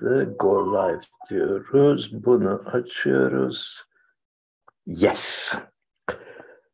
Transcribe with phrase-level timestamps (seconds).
[0.00, 0.36] başladı.
[0.38, 1.00] Go live
[1.30, 2.24] diyoruz.
[2.24, 3.84] Bunu açıyoruz.
[4.86, 5.54] Yes.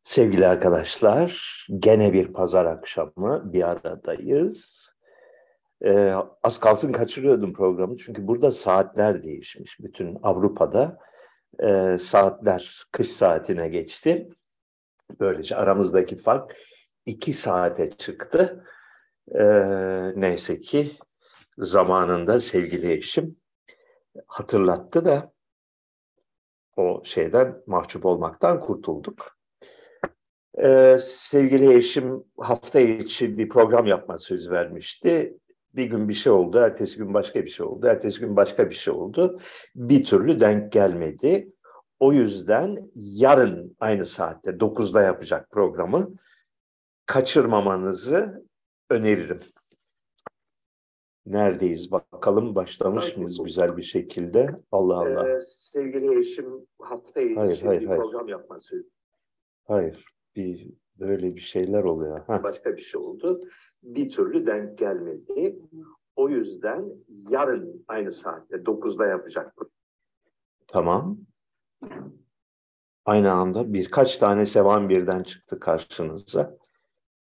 [0.03, 4.89] Sevgili arkadaşlar, gene bir pazar akşamı bir aradayız.
[5.85, 6.13] Ee,
[6.43, 9.79] az kalsın kaçırıyordum programı çünkü burada saatler değişmiş.
[9.79, 10.97] Bütün Avrupa'da
[11.59, 14.29] e, saatler kış saatine geçti.
[15.19, 16.57] Böylece aramızdaki fark
[17.05, 18.63] iki saate çıktı.
[19.35, 20.91] Ee, neyse ki
[21.57, 23.35] zamanında sevgili eşim
[24.27, 25.33] hatırlattı da
[26.75, 29.37] o şeyden mahcup olmaktan kurtulduk.
[30.63, 35.37] Ee, sevgili eşim hafta içi bir program yapma söz vermişti.
[35.73, 38.75] Bir gün bir şey oldu, ertesi gün başka bir şey oldu, ertesi gün başka bir
[38.75, 39.39] şey oldu.
[39.75, 41.53] Bir türlü denk gelmedi.
[41.99, 46.13] O yüzden yarın aynı saatte 9'da yapacak programı
[47.05, 48.43] kaçırmamanızı
[48.89, 49.41] öneririm.
[51.27, 54.61] Neredeyiz bakalım başlamış hayır, mıyız güzel bir şekilde?
[54.71, 55.29] Allah Allah.
[55.29, 58.01] Ee, sevgili eşim hafta içi hayır, hayır, bir hayır.
[58.01, 58.85] program yapması.
[59.63, 62.25] Hayır, bir böyle bir şeyler oluyor.
[62.27, 62.43] Ha.
[62.43, 63.41] Başka bir şey oldu.
[63.83, 65.59] Bir türlü denk gelmedi.
[66.15, 66.85] O yüzden
[67.29, 69.55] yarın aynı saatte 9'da yapacak.
[70.67, 71.17] Tamam.
[73.05, 76.57] Aynı anda birkaç tane sevan birden çıktı karşınıza.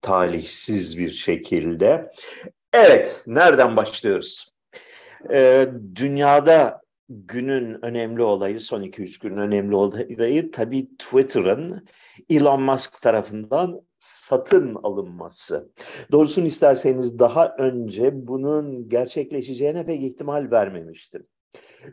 [0.02, 2.12] Talihsiz bir şekilde.
[2.78, 4.54] Evet, nereden başlıyoruz?
[5.34, 11.88] Ee, dünyada günün önemli olayı, son 2-3 günün önemli olayı tabii Twitter'ın
[12.30, 15.70] Elon Musk tarafından satın alınması.
[16.12, 21.28] Doğrusunu isterseniz daha önce bunun gerçekleşeceğine pek ihtimal vermemiştim.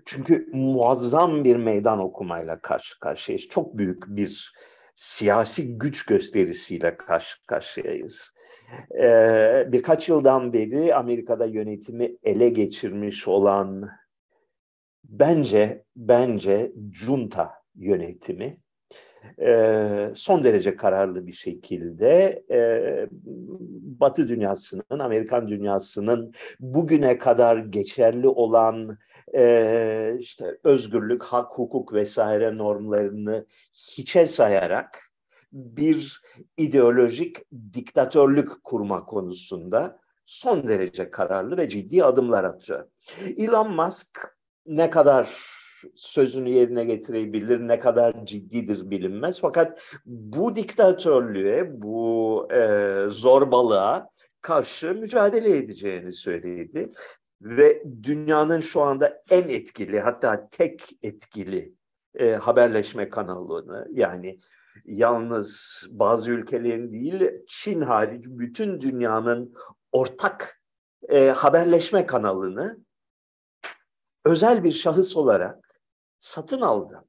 [0.06, 3.48] Çünkü muazzam bir meydan okumayla karşı karşıyayız.
[3.48, 4.52] Çok büyük bir
[5.02, 8.32] siyasi güç gösterisiyle karşı karşıyayız.
[9.00, 13.90] Ee, birkaç yıldan beri Amerika'da yönetimi ele geçirmiş olan
[15.04, 18.56] bence bence junta yönetimi
[19.40, 23.08] e, son derece kararlı bir şekilde e,
[24.00, 28.98] Batı dünyasının, Amerikan dünyasının bugüne kadar geçerli olan
[29.36, 35.12] e, işte özgürlük, hak, hukuk vesaire normlarını hiçe sayarak
[35.52, 36.22] bir
[36.56, 37.36] ideolojik
[37.74, 42.88] diktatörlük kurma konusunda son derece kararlı ve ciddi adımlar atacak.
[43.36, 45.36] Elon Musk ne kadar
[45.94, 49.40] sözünü yerine getirebilir, ne kadar ciddidir bilinmez.
[49.40, 54.08] Fakat bu diktatörlüğe, bu e, zorbalığa
[54.40, 56.92] karşı mücadele edeceğini söyledi.
[57.42, 61.74] Ve dünyanın şu anda en etkili, hatta tek etkili
[62.14, 64.40] e, haberleşme kanalını yani
[64.84, 69.54] yalnız bazı ülkelerin değil, Çin hariç bütün dünyanın
[69.92, 70.62] ortak
[71.08, 72.78] e, haberleşme kanalını
[74.24, 75.80] özel bir şahıs olarak
[76.20, 77.04] satın aldı.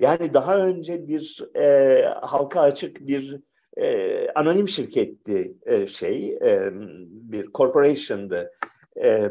[0.00, 3.40] Yani daha önce bir e, halka açık bir
[3.76, 6.70] e, anonim şirketti e, şey, e,
[7.10, 8.50] bir corporation'dı
[8.96, 9.30] e,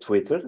[0.00, 0.42] Twitter.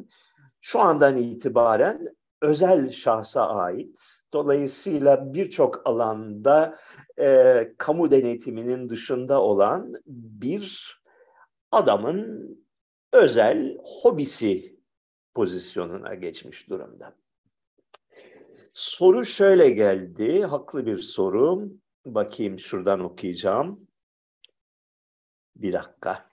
[0.61, 3.99] Şu andan itibaren özel şahsa ait.
[4.33, 6.79] Dolayısıyla birçok alanda
[7.19, 10.97] e, kamu denetiminin dışında olan bir
[11.73, 12.51] adamın
[13.13, 14.81] özel hobisi
[15.35, 17.17] pozisyonuna geçmiş durumda.
[18.73, 21.71] Soru şöyle geldi, haklı bir soru.
[22.07, 23.87] Bakayım şuradan okuyacağım.
[25.57, 26.30] Bir dakika.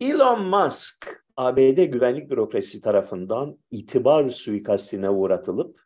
[0.00, 5.80] Elon Musk, ABD güvenlik bürokrasi tarafından itibar suikastine uğratılıp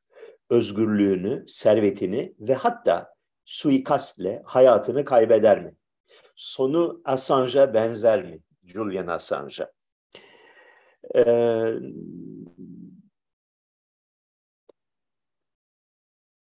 [0.50, 3.14] özgürlüğünü, servetini ve hatta
[3.44, 5.74] suikastle hayatını kaybeder mi?
[6.36, 8.40] Sonu Assange'a benzer mi?
[8.64, 9.72] Julian Assange'a.
[11.14, 11.74] Ee,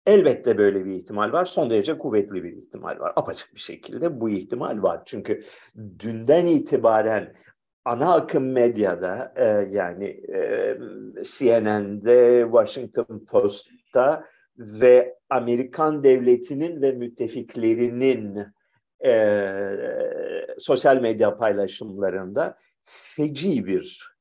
[0.06, 1.44] elbette böyle bir ihtimal var.
[1.44, 3.12] Son derece kuvvetli bir ihtimal var.
[3.16, 5.02] Apaçık bir şekilde bu ihtimal var.
[5.06, 5.42] Çünkü
[5.98, 7.34] dünden itibaren
[7.84, 10.04] ana akım medyada e, yani
[10.34, 10.78] e,
[11.22, 14.24] CNN'de, Washington Post'ta
[14.59, 18.47] ve Amerikan devletinin ve müttefiklerinin
[19.04, 19.34] e,
[20.59, 24.11] sosyal medya paylaşımlarında feci bir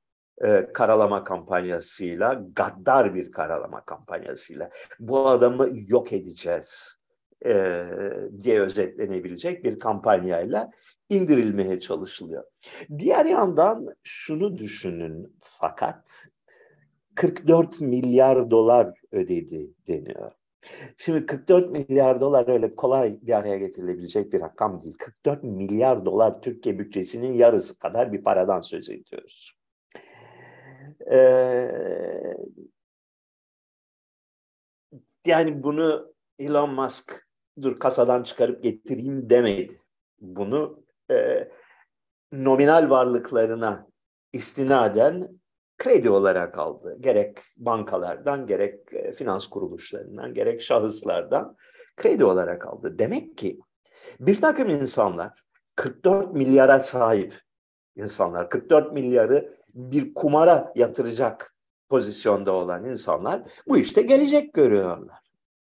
[0.43, 6.95] e, karalama kampanyasıyla, gaddar bir karalama kampanyasıyla bu adamı yok edeceğiz
[7.45, 7.85] e,
[8.41, 10.71] diye özetlenebilecek bir kampanyayla
[11.09, 12.43] indirilmeye çalışılıyor.
[12.97, 16.09] Diğer yandan şunu düşünün fakat
[17.15, 20.31] 44 milyar dolar ödedi deniyor.
[20.97, 24.95] Şimdi 44 milyar dolar öyle kolay bir araya getirilebilecek bir rakam değil.
[24.97, 29.60] 44 milyar dolar Türkiye bütçesinin yarısı kadar bir paradan söz ediyoruz.
[31.11, 32.37] Ee,
[35.25, 37.27] yani bunu Elon Musk
[37.61, 39.81] dur kasadan çıkarıp getireyim demedi.
[40.19, 41.47] Bunu e,
[42.31, 43.87] nominal varlıklarına
[44.33, 45.29] istinaden
[45.77, 46.97] kredi olarak aldı.
[46.99, 51.57] Gerek bankalardan, gerek e, finans kuruluşlarından, gerek şahıslardan
[51.97, 52.99] kredi olarak aldı.
[52.99, 53.59] Demek ki
[54.19, 55.43] bir takım insanlar
[55.75, 57.33] 44 milyara sahip
[57.95, 61.55] insanlar, 44 milyarı bir kumara yatıracak
[61.89, 65.21] pozisyonda olan insanlar bu işte gelecek görüyorlar.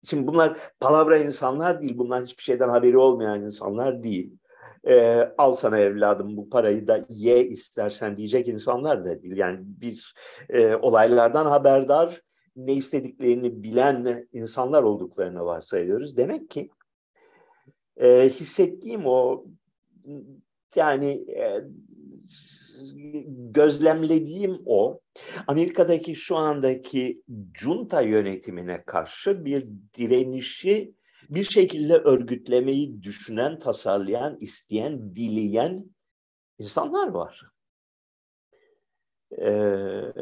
[0.04, 4.38] Şimdi bunlar palavra insanlar değil, bunlar hiçbir şeyden haberi olmayan insanlar değil
[4.87, 9.37] e, al sana evladım bu parayı da ye istersen diyecek insanlar da değil.
[9.37, 10.14] Yani bir
[10.49, 12.22] e, olaylardan haberdar,
[12.56, 16.16] ne istediklerini bilen insanlar olduklarını varsayıyoruz.
[16.16, 16.70] Demek ki
[17.96, 19.44] e, hissettiğim o
[20.76, 21.64] yani e,
[23.50, 25.00] gözlemlediğim o
[25.46, 27.22] Amerika'daki şu andaki
[27.54, 29.66] junta yönetimine karşı bir
[29.98, 30.94] direnişi
[31.30, 35.84] bir şekilde örgütlemeyi düşünen, tasarlayan, isteyen, dileyen
[36.58, 37.42] insanlar var.
[39.38, 40.12] Ee,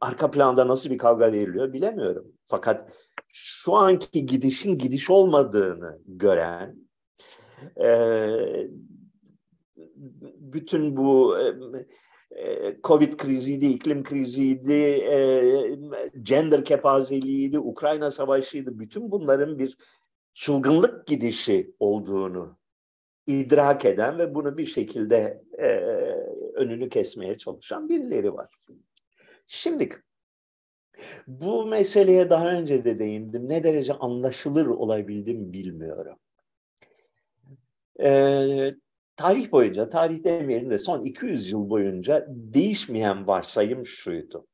[0.00, 2.32] arka planda nasıl bir kavga veriliyor bilemiyorum.
[2.46, 2.92] Fakat
[3.32, 6.76] şu anki gidişin gidiş olmadığını gören,
[7.80, 7.88] e,
[10.38, 11.44] bütün bu e,
[12.40, 15.78] e Covid kriziydi, iklim kriziydi, e,
[16.22, 18.78] gender kepazeliğiydi, Ukrayna savaşıydı.
[18.78, 19.76] Bütün bunların bir
[20.34, 22.58] çılgınlık gidişi olduğunu
[23.26, 25.68] idrak eden ve bunu bir şekilde e,
[26.54, 28.48] önünü kesmeye çalışan birileri var.
[29.46, 29.88] Şimdi
[31.26, 33.48] bu meseleye daha önce de değindim.
[33.48, 36.16] Ne derece anlaşılır olabildim bilmiyorum.
[38.00, 38.74] Ee,
[39.16, 44.46] tarih boyunca, tarih demeyelim de son 200 yıl boyunca değişmeyen varsayım şuydu.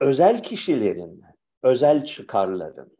[0.00, 1.22] Özel kişilerin,
[1.62, 2.96] özel çıkarların,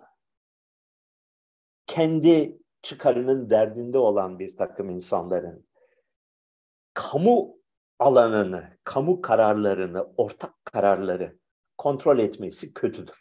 [1.86, 5.68] kendi çıkarının derdinde olan bir takım insanların
[6.94, 7.58] kamu
[7.98, 11.38] alanını, kamu kararlarını, ortak kararları
[11.78, 13.20] kontrol etmesi kötüdür.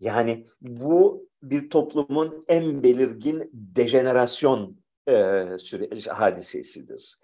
[0.00, 4.76] Yani bu bir toplumun en belirgin dejenerasyon
[5.08, 7.18] e, süre, hadisesidir.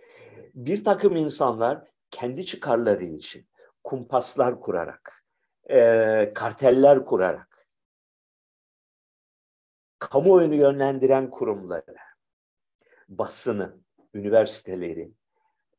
[0.54, 3.46] Bir takım insanlar kendi çıkarları için
[3.84, 5.24] kumpaslar kurarak,
[5.70, 7.68] e, karteller kurarak,
[9.98, 11.96] kamuoyunu yönlendiren kurumları,
[13.08, 13.76] basını,
[14.14, 15.12] üniversiteleri,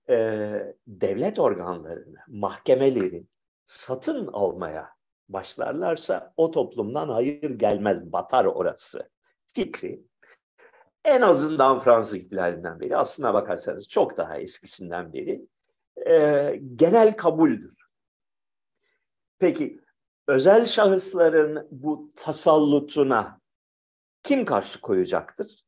[0.09, 3.27] e, devlet organlarını, mahkemeleri
[3.65, 4.89] satın almaya
[5.29, 9.09] başlarlarsa o toplumdan hayır gelmez, batar orası
[9.53, 10.03] fikri.
[11.05, 15.47] En azından Fransız ihtilalinden beri, aslına bakarsanız çok daha eskisinden beri
[16.09, 17.75] e, genel kabuldür.
[19.39, 19.79] Peki
[20.27, 23.41] özel şahısların bu tasallutuna
[24.23, 25.63] kim karşı koyacaktır?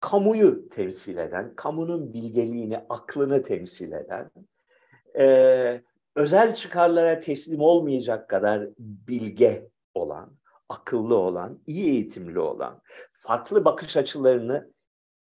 [0.00, 4.30] Kamuyu temsil eden, kamunun bilgeliğini, aklını temsil eden,
[5.18, 5.82] e,
[6.16, 10.36] özel çıkarlara teslim olmayacak kadar bilge olan,
[10.68, 12.82] akıllı olan, iyi eğitimli olan,
[13.12, 14.72] farklı bakış açılarını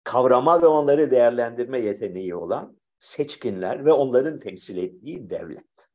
[0.03, 5.89] kavrama ve onları değerlendirme yeteneği olan seçkinler ve onların temsil ettiği devlet.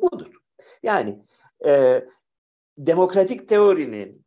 [0.00, 0.32] Budur.
[0.82, 1.22] Yani
[1.66, 2.04] e,
[2.78, 4.22] demokratik teorinin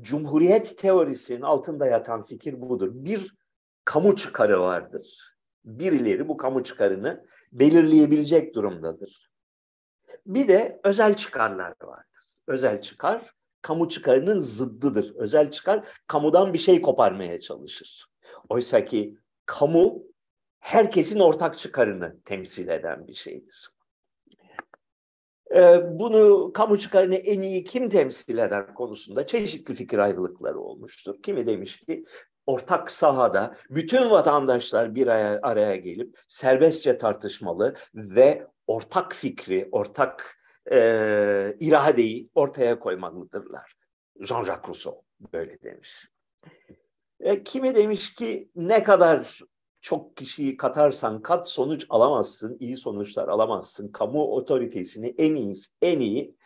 [0.00, 2.90] Cumhuriyet teorisinin altında yatan fikir budur.
[2.92, 3.34] Bir
[3.84, 5.36] kamu çıkarı vardır.
[5.64, 9.30] Birileri bu kamu çıkarını belirleyebilecek durumdadır.
[10.26, 12.26] Bir de özel çıkarlar vardır.
[12.46, 13.34] Özel çıkar
[13.66, 15.14] kamu çıkarının zıddıdır.
[15.14, 18.06] Özel çıkar kamudan bir şey koparmaya çalışır.
[18.48, 20.02] Oysa ki kamu
[20.58, 23.70] herkesin ortak çıkarını temsil eden bir şeydir.
[25.54, 31.22] Ee, bunu kamu çıkarını en iyi kim temsil eder konusunda çeşitli fikir ayrılıkları olmuştur.
[31.22, 32.04] Kimi demiş ki
[32.46, 41.56] ortak sahada bütün vatandaşlar bir araya, araya gelip serbestçe tartışmalı ve ortak fikri, ortak e,
[41.60, 43.76] iradeyi ortaya koymalıdırlar.
[44.20, 46.08] Jean-Jacques Rousseau böyle demiş.
[47.20, 49.40] E, kimi demiş ki ne kadar
[49.80, 53.88] çok kişiyi katarsan kat sonuç alamazsın, iyi sonuçlar alamazsın.
[53.88, 56.36] Kamu otoritesini en iyi, en iyi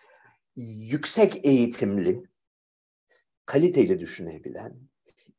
[0.57, 2.23] yüksek eğitimli,
[3.47, 4.77] kaliteli düşünebilen,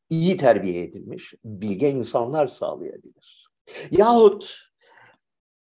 [0.09, 3.50] iyi terbiye edilmiş, bilge insanlar sağlayabilir.
[3.91, 4.70] Yahut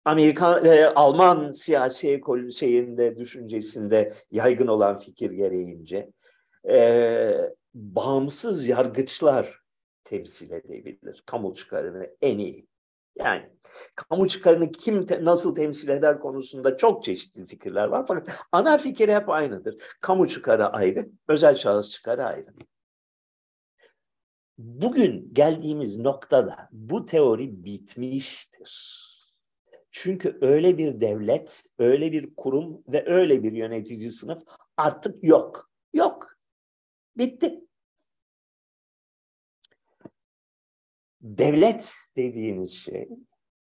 [0.05, 6.11] Amerikan, e, Alman siyasi ekol şeyinde, düşüncesinde yaygın olan fikir gereğince
[6.69, 9.59] e, bağımsız yargıçlar
[10.03, 11.23] temsil edebilir.
[11.25, 12.67] Kamu çıkarını en iyi.
[13.15, 13.49] Yani
[13.95, 18.05] kamu çıkarını kim te, nasıl temsil eder konusunda çok çeşitli fikirler var.
[18.07, 19.75] Fakat ana fikir hep aynıdır.
[20.01, 22.47] Kamu çıkarı ayrı, özel şahıs çıkarı ayrı.
[24.57, 29.04] Bugün geldiğimiz noktada bu teori bitmiştir.
[29.97, 34.43] Çünkü öyle bir devlet, öyle bir kurum ve öyle bir yönetici sınıf
[34.77, 35.71] artık yok.
[35.93, 36.37] Yok.
[37.17, 37.61] Bitti.
[41.21, 43.09] Devlet dediğimiz şey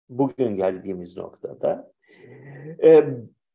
[0.09, 1.91] bugün geldiğimiz noktada
[2.83, 3.03] e,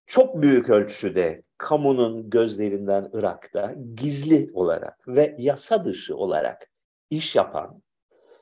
[0.06, 6.71] çok büyük ölçüde kamunun gözlerinden Irak'ta gizli olarak ve yasa dışı olarak
[7.11, 7.83] iş yapan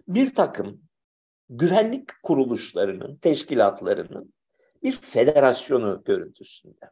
[0.09, 0.84] bir takım
[1.51, 4.35] güvenlik kuruluşlarının, teşkilatlarının
[4.83, 6.91] bir federasyonu görüntüsünde.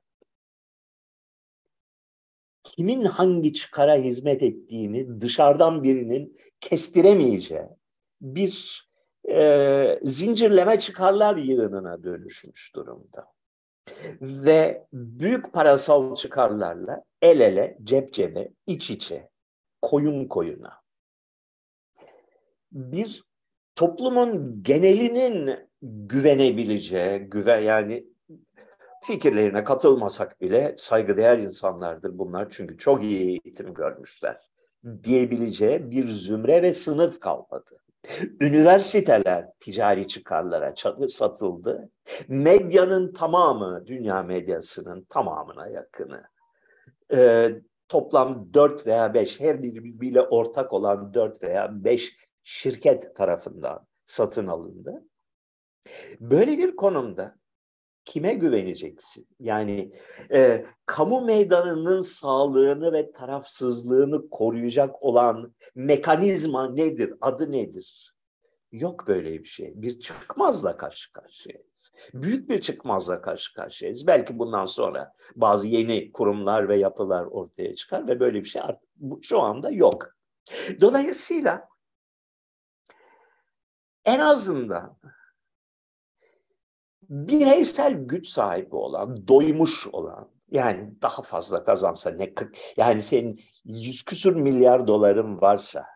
[2.64, 7.68] Kimin hangi çıkara hizmet ettiğini dışarıdan birinin kestiremeyeceği
[8.20, 8.88] bir
[9.28, 13.26] e, zincirleme çıkarlar yığınına dönüşmüş durumda.
[14.20, 19.28] Ve büyük parasal çıkarlarla el ele, cep cebe, iç içe,
[19.82, 20.82] koyun koyuna
[22.72, 23.24] bir
[23.76, 28.06] toplumun genelinin güvenebileceği, güven yani
[29.02, 34.52] fikirlerine katılmasak bile saygıdeğer insanlardır bunlar çünkü çok iyi eğitim görmüşler
[35.04, 37.78] diyebileceği bir zümre ve sınıf kalmadı.
[38.40, 40.74] Üniversiteler ticari çıkarlara
[41.08, 41.90] satıldı.
[42.28, 46.22] Medyanın tamamı, dünya medyasının tamamına yakını.
[47.14, 47.50] Ee,
[47.88, 55.04] toplam dört veya beş, her birbiriyle ortak olan dört veya beş şirket tarafından satın alındı.
[56.20, 57.36] Böyle bir konumda
[58.04, 59.28] kime güveneceksin?
[59.40, 59.92] Yani
[60.32, 67.14] e, kamu meydanının sağlığını ve tarafsızlığını koruyacak olan mekanizma nedir?
[67.20, 68.12] Adı nedir?
[68.72, 69.72] Yok böyle bir şey.
[69.74, 71.92] Bir çıkmazla karşı karşıyayız.
[72.14, 74.06] Büyük bir çıkmazla karşı karşıyayız.
[74.06, 78.88] Belki bundan sonra bazı yeni kurumlar ve yapılar ortaya çıkar ve böyle bir şey artık
[79.22, 80.08] şu anda yok.
[80.80, 81.68] Dolayısıyla
[84.04, 84.98] en azından
[87.02, 92.32] bireysel güç sahibi olan, doymuş olan, yani daha fazla kazansa ne
[92.76, 95.86] yani senin yüz küsür milyar doların varsa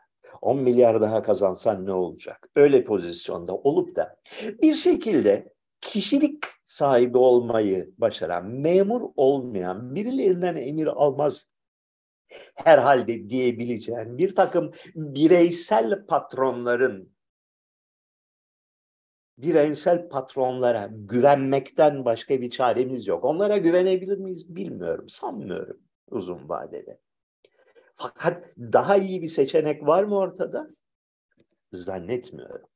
[0.43, 2.49] 10 milyar daha kazansan ne olacak?
[2.57, 4.17] Öyle pozisyonda olup da
[4.63, 11.47] bir şekilde kişilik sahibi olmayı başaran, memur olmayan, birilerinden emir almaz
[12.55, 17.16] herhalde diyebileceğin bir takım bireysel patronların
[19.39, 23.25] bireysel patronlara güvenmekten başka bir çaremiz yok.
[23.25, 27.01] Onlara güvenebilir miyiz bilmiyorum, sanmıyorum uzun vadede.
[27.95, 30.71] Fakat daha iyi bir seçenek var mı ortada?
[31.73, 32.69] Zannetmiyorum.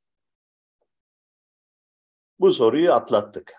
[2.39, 3.53] Bu soruyu atlattık.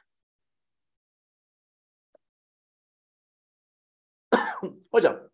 [4.93, 5.31] Hocam,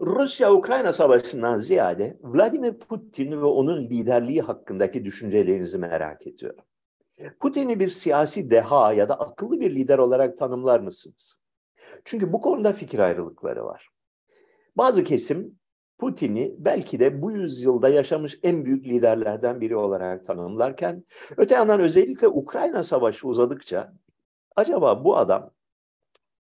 [0.00, 6.64] Rusya-Ukrayna savaşından ziyade Vladimir Putin ve onun liderliği hakkındaki düşüncelerinizi merak ediyorum.
[7.40, 11.34] Putin'i bir siyasi deha ya da akıllı bir lider olarak tanımlar mısınız?
[12.04, 13.88] Çünkü bu konuda fikir ayrılıkları var.
[14.76, 15.58] Bazı kesim
[15.98, 21.04] Putin'i belki de bu yüzyılda yaşamış en büyük liderlerden biri olarak tanımlarken,
[21.36, 23.92] öte yandan özellikle Ukrayna Savaşı uzadıkça
[24.56, 25.50] acaba bu adam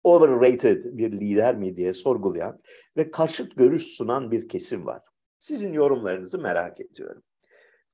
[0.03, 2.61] overrated bir lider mi diye sorgulayan
[2.97, 5.01] ve karşıt görüş sunan bir kesim var.
[5.39, 7.23] Sizin yorumlarınızı merak ediyorum.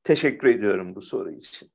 [0.04, 1.72] Teşekkür ediyorum bu soru için.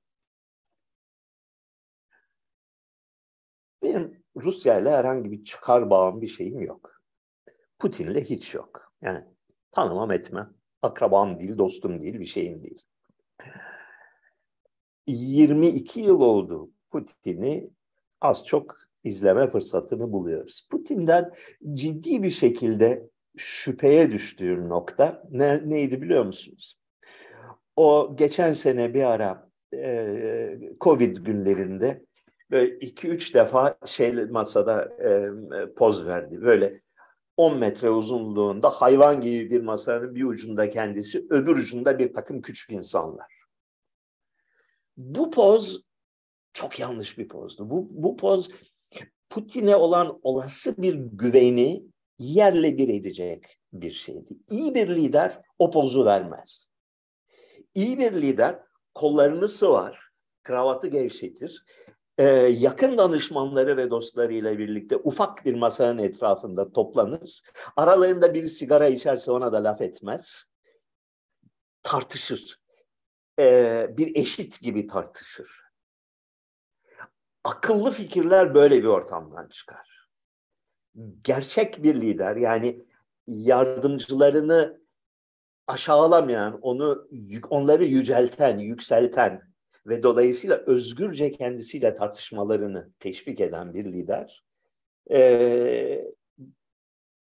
[3.85, 7.03] Benim Rusya ile herhangi bir çıkar bağım bir şeyim yok.
[7.79, 8.93] Putin'le hiç yok.
[9.03, 9.25] Yani
[9.73, 10.55] tanımam etmem.
[10.83, 12.83] Akrabam değil, dostum değil, bir şeyim değil.
[15.07, 17.71] 22 yıl oldu Putin'i
[18.21, 20.69] az çok izleme fırsatını buluyoruz.
[20.71, 21.33] Putin'den
[21.73, 26.79] ciddi bir şekilde şüpheye düştüğüm nokta ne, neydi biliyor musunuz?
[27.76, 32.05] O geçen sene bir ara e, Covid günlerinde
[32.80, 35.30] iki üç defa şey masada e,
[35.74, 36.42] poz verdi.
[36.42, 36.80] Böyle
[37.36, 42.70] 10 metre uzunluğunda hayvan gibi bir masanın bir ucunda kendisi, öbür ucunda bir takım küçük
[42.70, 43.34] insanlar.
[44.96, 45.82] Bu poz
[46.52, 47.70] çok yanlış bir pozdu.
[47.70, 48.50] Bu, bu poz
[49.34, 51.84] Putin'e olan olası bir güveni
[52.18, 54.38] yerle bir edecek bir şeydi.
[54.50, 56.68] İyi bir lider o pozu vermez.
[57.74, 58.58] İyi bir lider
[58.94, 60.10] kollarını sıvar,
[60.42, 61.64] kravatı gevşetir,
[62.18, 62.25] e,
[62.59, 67.42] yakın danışmanları ve dostlarıyla birlikte ufak bir masanın etrafında toplanır.
[67.76, 70.44] Aralarında bir sigara içerse ona da laf etmez.
[71.83, 72.61] Tartışır.
[73.40, 75.64] E, bir eşit gibi tartışır.
[77.44, 80.09] Akıllı fikirler böyle bir ortamdan çıkar.
[81.23, 82.85] Gerçek bir lider yani
[83.26, 84.80] yardımcılarını
[85.66, 87.09] aşağılamayan, onu
[87.50, 89.53] onları yücelten, yükselten
[89.87, 94.45] ve dolayısıyla özgürce kendisiyle tartışmalarını teşvik eden bir lider
[95.11, 96.12] e,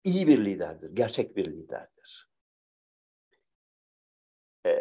[0.04, 2.28] iyi bir liderdir, gerçek bir liderdir.
[4.66, 4.74] E,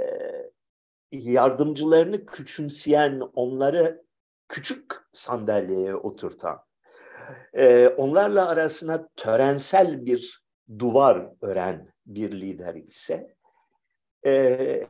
[1.12, 4.04] yardımcılarını küçümseyen, onları
[4.48, 6.66] küçük sandalyeye oturtan,
[7.54, 10.44] e, onlarla arasına törensel bir
[10.80, 13.36] duvar ören bir lider ise
[14.26, 14.88] e,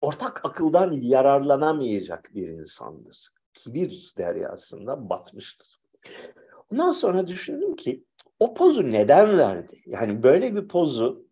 [0.00, 3.28] ortak akıldan yararlanamayacak bir insandır.
[3.54, 5.80] Kibir deryasında batmıştır.
[6.72, 8.04] Ondan sonra düşündüm ki
[8.40, 9.82] o pozu neden verdi?
[9.86, 11.26] Yani böyle bir pozu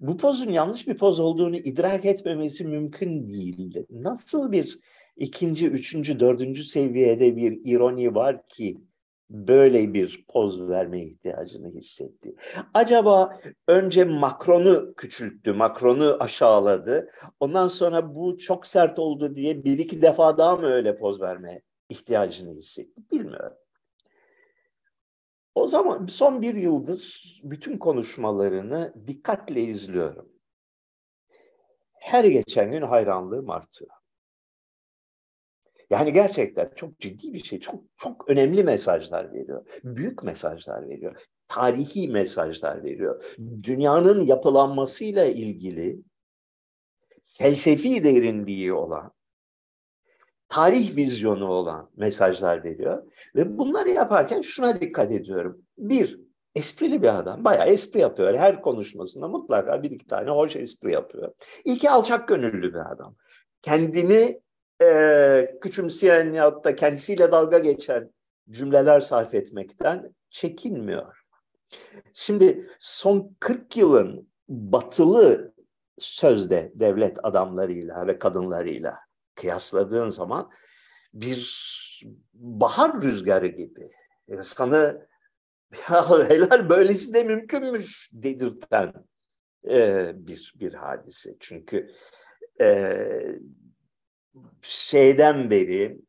[0.00, 3.86] bu pozun yanlış bir poz olduğunu idrak etmemesi mümkün değildi.
[3.90, 4.78] Nasıl bir
[5.16, 8.80] ikinci, üçüncü, dördüncü seviyede bir ironi var ki
[9.30, 12.34] böyle bir poz verme ihtiyacını hissetti.
[12.74, 17.10] Acaba önce Macron'u küçülttü, Macron'u aşağıladı.
[17.40, 21.62] Ondan sonra bu çok sert oldu diye bir iki defa daha mı öyle poz verme
[21.88, 23.02] ihtiyacını hissetti?
[23.12, 23.56] Bilmiyorum.
[25.54, 30.28] O zaman son bir yıldır bütün konuşmalarını dikkatle izliyorum.
[31.92, 33.99] Her geçen gün hayranlığım artıyor.
[35.90, 39.66] Yani gerçekten çok ciddi bir şey, çok çok önemli mesajlar veriyor.
[39.84, 41.22] Büyük mesajlar veriyor.
[41.48, 43.24] Tarihi mesajlar veriyor.
[43.62, 46.00] Dünyanın yapılanmasıyla ilgili
[47.22, 49.12] felsefi derinliği olan,
[50.48, 53.12] tarih vizyonu olan mesajlar veriyor.
[53.34, 55.62] Ve bunları yaparken şuna dikkat ediyorum.
[55.78, 56.20] Bir,
[56.54, 57.44] esprili bir adam.
[57.44, 58.34] Bayağı espri yapıyor.
[58.34, 61.32] Her konuşmasında mutlaka bir iki tane hoş espri yapıyor.
[61.64, 63.16] İki, alçak gönüllü bir adam.
[63.62, 64.40] Kendini
[64.82, 68.10] e, küçümseyen ya da kendisiyle dalga geçen
[68.50, 71.20] cümleler sarf etmekten çekinmiyor.
[72.14, 75.54] Şimdi son 40 yılın batılı
[75.98, 78.98] sözde devlet adamlarıyla ve kadınlarıyla
[79.34, 80.50] kıyasladığın zaman
[81.14, 81.70] bir
[82.34, 83.90] bahar rüzgarı gibi
[84.28, 85.08] insanı
[85.90, 88.92] ya helal böylesi de mümkünmüş dedirten
[89.68, 91.36] e, bir bir hadise.
[91.40, 91.90] Çünkü
[92.60, 93.06] e,
[94.62, 96.00] şeyden beri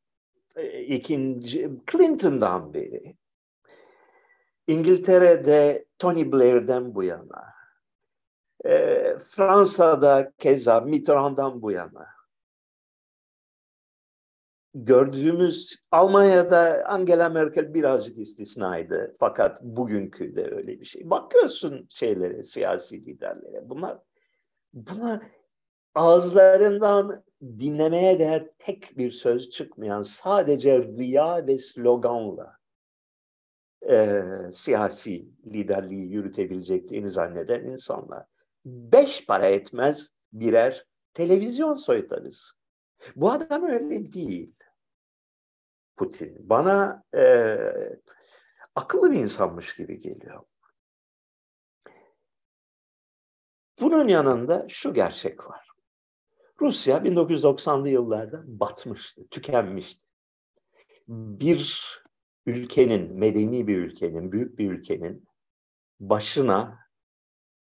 [0.56, 3.16] e, ikinci Clinton'dan beri
[4.68, 7.54] İngiltere'de Tony Blair'den bu yana
[8.66, 12.08] e, Fransa'da keza Mitterrand'dan bu yana
[14.74, 19.16] gördüğümüz Almanya'da Angela Merkel birazcık istisnaydı.
[19.20, 21.10] Fakat bugünkü de öyle bir şey.
[21.10, 23.70] Bakıyorsun şeylere, siyasi liderlere.
[23.70, 23.98] Bunlar
[24.74, 25.22] bunlar
[25.96, 32.58] ağızlarından dinlemeye değer tek bir söz çıkmayan sadece riya ve sloganla
[33.90, 34.24] e,
[34.54, 38.26] siyasi liderliği yürütebileceklerini zanneden insanlar.
[38.66, 42.52] Beş para etmez birer televizyon soytarız.
[43.16, 44.54] Bu adam öyle değil.
[45.98, 46.50] Putin.
[46.50, 47.58] Bana e,
[48.76, 50.44] akıllı bir insanmış gibi geliyor.
[53.80, 55.71] Bunun yanında şu gerçek var.
[56.62, 60.02] Rusya 1990'lı yıllarda batmıştı, tükenmişti.
[61.08, 61.86] Bir
[62.46, 65.28] ülkenin, medeni bir ülkenin, büyük bir ülkenin
[66.00, 66.80] başına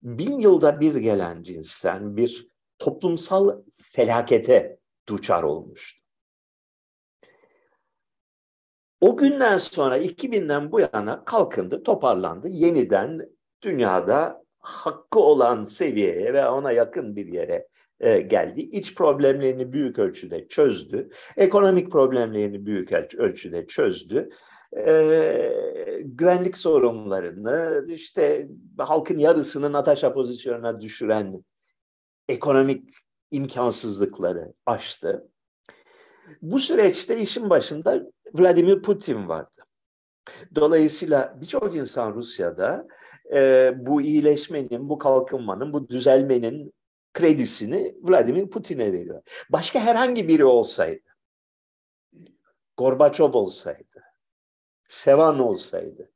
[0.03, 6.03] bin yılda bir gelen cinsten bir toplumsal felakete duçar olmuştu.
[9.01, 12.49] O günden sonra 2000'den bu yana kalkındı, toparlandı.
[12.49, 13.31] Yeniden
[13.63, 17.69] dünyada hakkı olan seviyeye ve ona yakın bir yere
[18.01, 18.61] e, geldi.
[18.61, 21.11] İç problemlerini büyük ölçüde çözdü.
[21.37, 24.31] Ekonomik problemlerini büyük ölçüde çözdü.
[24.77, 31.45] E, güvenlik sorunlarını işte halkın yarısının Natasha pozisyonuna düşüren
[32.29, 32.95] ekonomik
[33.31, 35.29] imkansızlıkları aştı.
[36.43, 38.03] Bu süreçte işin başında
[38.35, 39.63] Vladimir Putin vardı.
[40.55, 42.89] Dolayısıyla birçok insan Rusya'da
[43.35, 46.73] e, bu iyileşmenin, bu kalkınmanın, bu düzelmenin
[47.17, 49.23] kredisini Vladimir Putin'e veriyor.
[49.51, 51.09] Başka herhangi biri olsaydı,
[52.77, 54.03] Gorbaçov olsaydı,
[54.89, 56.13] Sevan olsaydı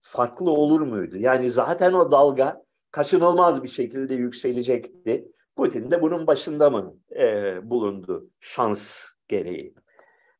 [0.00, 1.16] farklı olur muydu?
[1.18, 5.32] Yani zaten o dalga kaçınılmaz bir şekilde yükselecekti.
[5.56, 9.74] Putin de bunun başında mı e, bulundu şans gereği?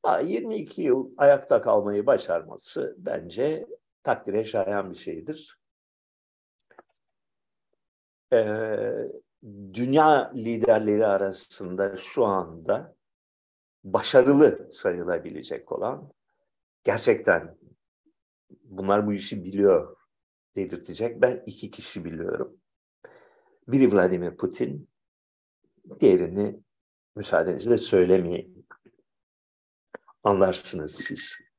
[0.02, 3.66] Ha, 22 yıl ayakta kalmayı başarması bence
[4.02, 5.58] takdire şayan bir şeydir.
[8.32, 8.92] Ee,
[9.74, 12.96] dünya liderleri arasında şu anda
[13.84, 16.12] başarılı sayılabilecek olan
[16.84, 17.56] gerçekten
[18.64, 19.96] bunlar bu işi biliyor
[20.56, 21.22] dedirtecek.
[21.22, 22.60] Ben iki kişi biliyorum.
[23.68, 24.88] Biri Vladimir Putin,
[26.00, 26.60] diğerini
[27.16, 28.66] müsaadenizle söylemeyeyim.
[30.22, 31.49] Anlarsınız siz.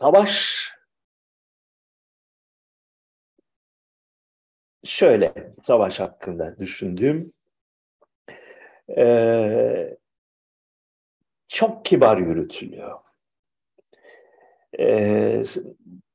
[0.00, 0.70] Savaş.
[4.84, 7.32] Şöyle savaş hakkında düşündüğüm
[8.96, 9.98] e,
[11.48, 13.00] çok kibar yürütülüyor.
[14.78, 15.44] E,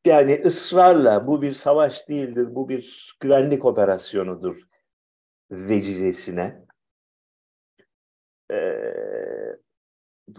[0.06, 4.62] yani ısrarla bu bir savaş değildir, bu bir güvenlik operasyonudur
[5.52, 6.66] vecizesine.
[8.52, 8.56] E,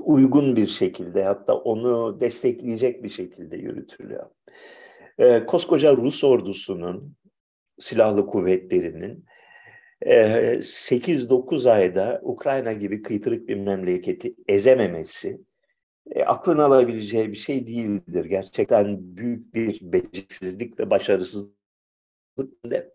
[0.01, 4.31] uygun bir şekilde hatta onu destekleyecek bir şekilde yürütülüyor.
[5.19, 7.17] E, koskoca Rus ordusunun,
[7.79, 9.25] silahlı kuvvetlerinin
[10.03, 15.41] 8-9 ayda Ukrayna gibi kıytırık bir memleketi ezememesi
[16.11, 18.25] e, aklın alabileceği bir şey değildir.
[18.25, 21.57] Gerçekten büyük bir beceriksizlik ve başarısızlık.
[22.65, 22.95] De.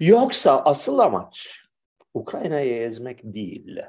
[0.00, 1.60] Yoksa asıl amaç
[2.14, 3.80] Ukrayna'yı ezmek değil.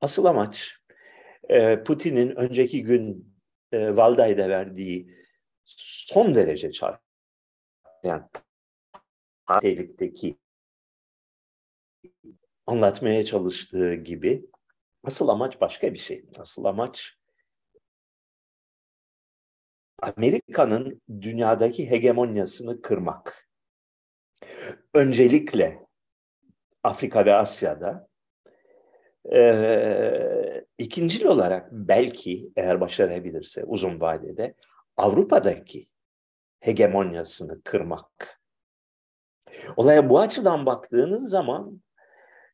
[0.00, 0.72] Asıl amaç
[1.48, 3.34] e, Putin'in önceki gün
[3.72, 5.16] e, Valday'da verdiği
[5.76, 7.02] son derece çarpıcı
[8.02, 8.22] yani
[9.60, 10.38] tehlikteki
[12.66, 14.46] anlatmaya çalıştığı gibi
[15.04, 16.24] asıl amaç başka bir şey.
[16.38, 17.18] Asıl amaç
[20.02, 23.48] Amerika'nın dünyadaki hegemonyasını kırmak.
[24.94, 25.86] Öncelikle
[26.82, 28.08] Afrika ve Asya'da
[29.32, 34.54] ee, ikincil olarak belki eğer başarabilirse uzun vadede
[34.96, 35.88] Avrupa'daki
[36.60, 38.40] hegemonyasını kırmak.
[39.76, 41.82] Olaya bu açıdan baktığınız zaman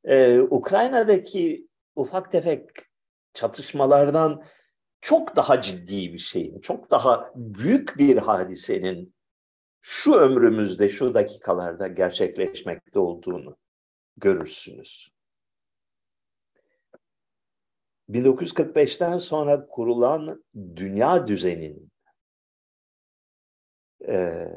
[0.05, 2.71] e, Ukrayna'daki ufak tefek
[3.35, 4.43] çatışmalardan
[5.01, 9.15] çok daha ciddi bir şeyin, çok daha büyük bir hadisenin
[9.81, 13.57] şu ömrümüzde, şu dakikalarda gerçekleşmekte olduğunu
[14.17, 15.18] görürsünüz.
[18.11, 20.45] 1945'ten sonra kurulan
[20.77, 21.93] dünya düzeninin
[24.09, 24.49] e,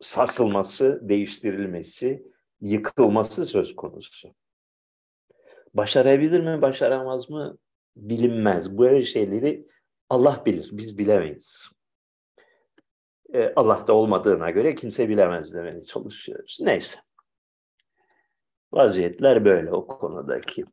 [0.00, 4.34] sarsılması, değiştirilmesi, yıkılması söz konusu.
[5.74, 7.58] Başarabilir mi, başaramaz mı
[7.96, 8.68] bilinmez.
[8.78, 9.66] Her şeyleri
[10.10, 11.68] Allah bilir, biz bilemeyiz.
[13.34, 16.58] Ee, Allah'ta olmadığına göre kimse bilemez demeye çalışıyoruz.
[16.62, 16.98] Neyse.
[18.72, 20.64] Vaziyetler böyle o konudaki.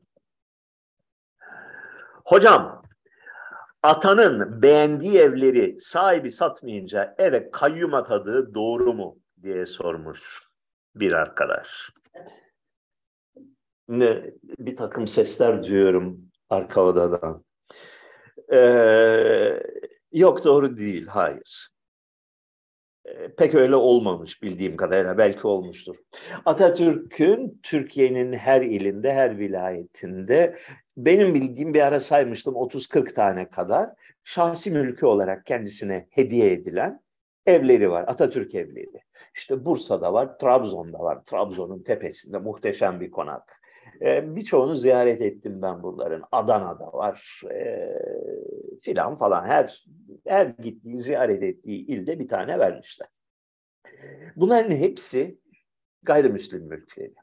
[2.25, 2.81] Hocam,
[3.83, 10.43] atanın beğendiği evleri sahibi satmayınca eve kayyum atadığı doğru mu diye sormuş
[10.95, 11.91] bir arkadaş.
[13.87, 17.45] Ne, bir takım sesler duyuyorum arka odadan.
[18.53, 19.63] Ee,
[20.11, 21.69] yok doğru değil, hayır.
[23.05, 25.95] Ee, pek öyle olmamış bildiğim kadarıyla, belki olmuştur.
[26.45, 30.59] Atatürk'ün Türkiye'nin her ilinde, her vilayetinde
[30.97, 33.89] benim bildiğim bir ara saymıştım 30-40 tane kadar
[34.23, 37.01] şahsi mülkü olarak kendisine hediye edilen
[37.45, 38.05] evleri var.
[38.07, 39.01] Atatürk evleri.
[39.35, 41.23] İşte Bursa'da var, Trabzon'da var.
[41.25, 43.61] Trabzon'un tepesinde muhteşem bir konak.
[44.01, 46.23] E, birçoğunu ziyaret ettim ben bunların.
[46.31, 47.89] Adana'da var e,
[48.81, 49.45] filan falan.
[49.45, 49.85] Her
[50.27, 53.07] her gittiği, ziyaret ettiği ilde bir tane vermişler.
[54.35, 55.39] Bunların hepsi
[56.03, 57.15] gayrimüslim mülkleri.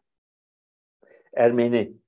[1.35, 2.01] Ermeni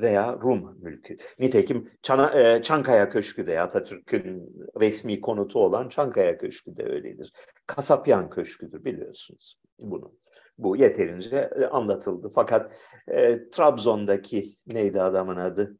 [0.00, 1.16] veya Rum mülkü.
[1.38, 7.32] Nitekim Çana, e, Çankaya Köşkü de Atatürk'ün resmi konutu olan Çankaya Köşkü de öyledir.
[7.66, 10.12] Kasapyan Köşkü'dür biliyorsunuz bunu.
[10.58, 12.30] Bu yeterince e, anlatıldı.
[12.34, 12.72] Fakat
[13.08, 15.76] e, Trabzon'daki neydi adamın adı?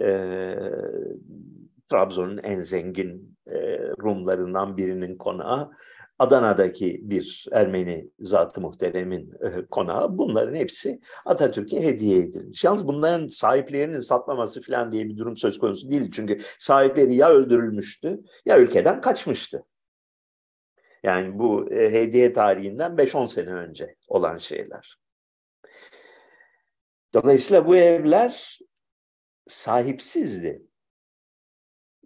[0.00, 0.08] E,
[1.90, 5.70] Trabzon'un en zengin e, Rumlarından birinin konağı.
[6.18, 12.64] Adana'daki bir Ermeni zatı muhteremin e, konağı bunların hepsi Atatürk'e hediye edilmiş.
[12.64, 16.10] Yalnız bunların sahiplerinin satmaması falan diye bir durum söz konusu değil.
[16.12, 19.64] Çünkü sahipleri ya öldürülmüştü ya ülkeden kaçmıştı.
[21.02, 24.98] Yani bu e, hediye tarihinden 5-10 sene önce olan şeyler.
[27.14, 28.58] Dolayısıyla bu evler
[29.46, 30.62] sahipsizdi.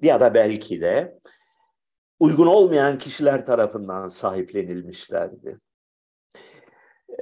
[0.02, 1.18] Ya da belki de
[2.20, 5.58] uygun olmayan kişiler tarafından sahiplenilmişlerdi.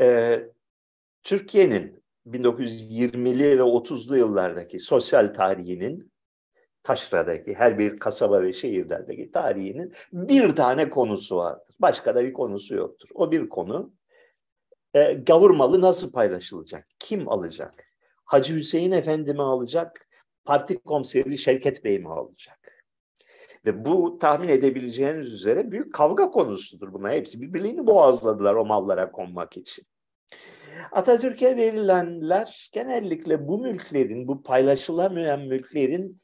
[0.01, 0.41] e,
[1.23, 6.13] Türkiye'nin 1920'li ve 30'lu yıllardaki sosyal tarihinin
[6.83, 11.75] taşradaki her bir kasaba ve şehirlerdeki tarihinin bir tane konusu vardır.
[11.81, 13.09] Başka da bir konusu yoktur.
[13.15, 13.93] O bir konu
[14.95, 16.87] e, gavur malı nasıl paylaşılacak?
[16.99, 17.85] Kim alacak?
[18.25, 20.09] Hacı Hüseyin Efendi mi alacak?
[20.45, 22.66] Parti komiseri Şevket Bey mi alacak?
[23.67, 27.11] Ve bu tahmin edebileceğiniz üzere büyük kavga konusudur buna.
[27.11, 29.87] Hepsi birbirlerini boğazladılar o mallara konmak için.
[30.93, 36.21] Atatürk'e verilenler genellikle bu mülklerin, bu paylaşılamayan mülklerin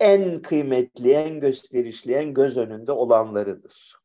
[0.00, 3.96] en kıymetli, en gösterişli, en göz önünde olanlarıdır.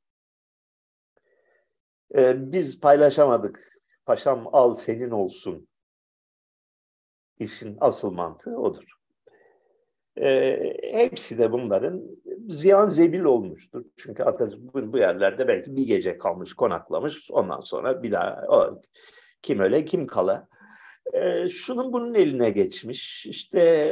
[2.16, 5.68] Ee, biz paylaşamadık, paşam al senin olsun.
[7.40, 8.96] İşin asıl mantığı odur.
[10.18, 12.04] Ee, hepsi de bunların
[12.50, 13.86] ziyan zebil olmuştur.
[13.98, 17.32] Çünkü Atatürk bu yerlerde belki bir gece kalmış, konaklamış.
[17.32, 18.82] Ondan sonra bir daha o,
[19.42, 20.48] kim öyle kim kala.
[21.14, 23.26] Ee, şunun bunun eline geçmiş.
[23.26, 23.92] İşte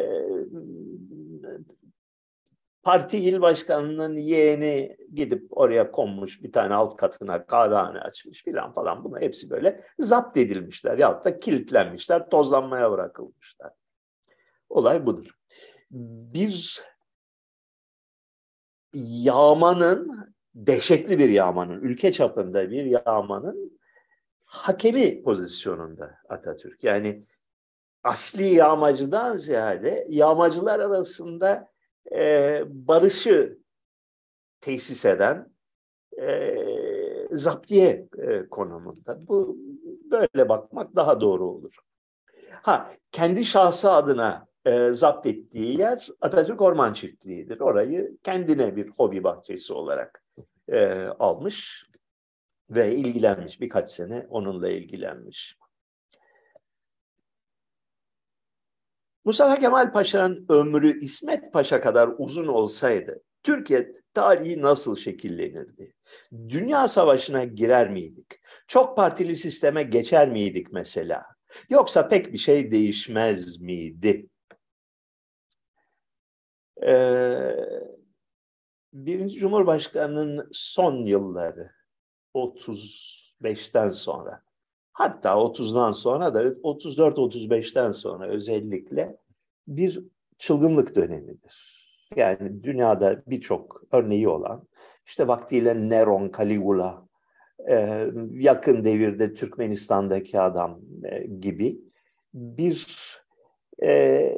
[2.84, 9.04] parti il başkanının yeğeni gidip oraya konmuş bir tane alt katına kahvehane açmış filan falan
[9.04, 13.72] buna hepsi böyle zapt edilmişler ya da kilitlenmişler tozlanmaya bırakılmışlar.
[14.70, 15.38] Olay budur.
[15.92, 16.82] Bir
[18.94, 23.80] yağmanın dehşetli bir yağmanın ülke çapında bir yağmanın
[24.46, 26.84] hakemi pozisyonunda Atatürk.
[26.84, 27.26] Yani
[28.04, 31.72] asli yağmacıdan ziyade yağmacılar arasında
[32.12, 33.60] e, barışı
[34.62, 35.54] tesis eden
[36.22, 36.58] e,
[37.32, 39.28] zaptiye e, konumunda.
[39.28, 39.58] Bu
[40.12, 41.76] böyle bakmak daha doğru olur.
[42.52, 47.60] Ha kendi şahsı adına e, zapt ettiği yer Atatürk Orman Çiftliği'dir.
[47.60, 50.24] Orayı kendine bir hobi bahçesi olarak
[50.68, 51.86] e, almış
[52.70, 53.62] ve ilgilenmiş.
[53.62, 55.58] Birkaç sene onunla ilgilenmiş.
[59.26, 65.94] Mustafa Kemal Paşa'nın ömrü İsmet Paşa kadar uzun olsaydı Türkiye tarihi nasıl şekillenirdi?
[66.50, 68.28] Dünya Savaşı'na girer miydik?
[68.68, 71.26] Çok partili sisteme geçer miydik mesela?
[71.70, 74.30] Yoksa pek bir şey değişmez miydi?
[76.86, 77.56] Ee,
[78.94, 81.72] birinci Cumhurbaşkanı'nın son yılları
[82.36, 84.44] 35'ten sonra
[84.94, 89.18] Hatta 30'dan sonra da 34-35'ten sonra özellikle
[89.68, 90.04] bir
[90.38, 91.74] çılgınlık dönemidir.
[92.16, 94.68] Yani dünyada birçok örneği olan
[95.06, 97.08] işte vaktiyle Neron, Caligula,
[97.70, 101.82] e, yakın devirde Türkmenistan'daki adam e, gibi
[102.34, 102.88] bir
[103.84, 104.36] e,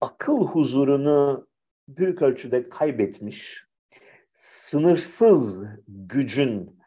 [0.00, 1.48] akıl huzurunu
[1.88, 3.64] büyük ölçüde kaybetmiş,
[4.36, 6.80] sınırsız gücün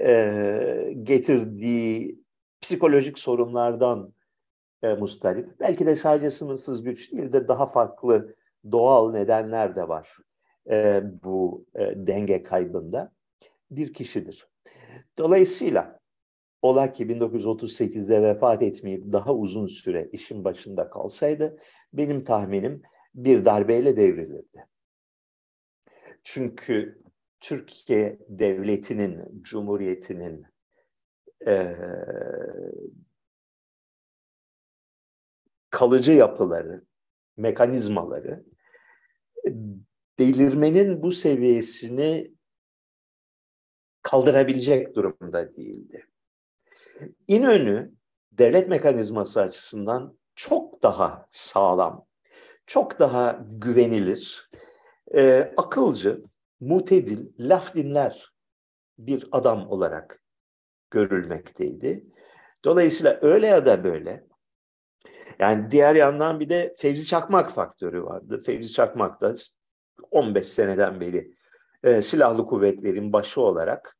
[0.00, 2.22] e, getirdiği
[2.60, 4.12] psikolojik sorunlardan
[4.82, 5.60] e, mustarip.
[5.60, 8.34] Belki de sadece sınırsız güç değil de daha farklı
[8.72, 10.16] doğal nedenler de var
[10.70, 13.12] e, bu e, denge kaybında.
[13.70, 14.48] Bir kişidir.
[15.18, 16.01] Dolayısıyla
[16.62, 21.58] ola ki 1938'de vefat etmeyip daha uzun süre işin başında kalsaydı
[21.92, 22.82] benim tahminim
[23.14, 24.66] bir darbeyle devrilirdi.
[26.24, 27.02] Çünkü
[27.40, 30.46] Türkiye devletinin, cumhuriyetinin
[31.46, 31.76] e,
[35.70, 36.84] kalıcı yapıları,
[37.36, 38.44] mekanizmaları
[40.18, 42.34] delirmenin bu seviyesini
[44.02, 46.06] kaldırabilecek durumda değildi.
[47.28, 47.92] İnönü
[48.32, 52.06] devlet mekanizması açısından çok daha sağlam,
[52.66, 54.50] çok daha güvenilir,
[55.14, 56.22] e, akılcı,
[56.60, 58.32] mutedil, laf dinler
[58.98, 60.22] bir adam olarak
[60.90, 62.06] görülmekteydi.
[62.64, 64.24] Dolayısıyla öyle ya da böyle
[65.38, 68.40] yani diğer yandan bir de Fevzi Çakmak faktörü vardı.
[68.46, 69.34] Fevzi Çakmak da
[70.10, 71.34] 15 seneden beri
[71.82, 73.96] e, silahlı kuvvetlerin başı olarak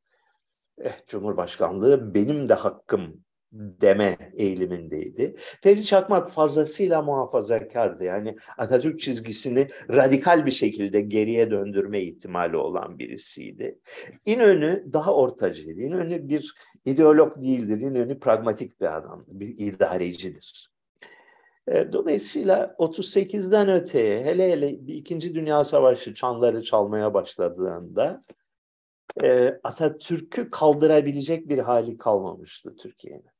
[0.84, 5.36] eh, Cumhurbaşkanlığı benim de hakkım deme eğilimindeydi.
[5.62, 8.04] Fevzi Çakmak fazlasıyla muhafazakardı.
[8.04, 13.78] Yani Atatürk çizgisini radikal bir şekilde geriye döndürme ihtimali olan birisiydi.
[14.26, 15.80] İnönü daha ortacıydı.
[15.80, 17.80] İnönü bir ideolog değildir.
[17.80, 20.72] İnönü pragmatik bir adamdı, bir idarecidir.
[21.68, 28.24] E, dolayısıyla 38'den öteye hele hele bir İkinci Dünya Savaşı çanları çalmaya başladığında
[29.22, 33.30] e, Atatürk'ü kaldırabilecek bir hali kalmamıştı Türkiye'nin.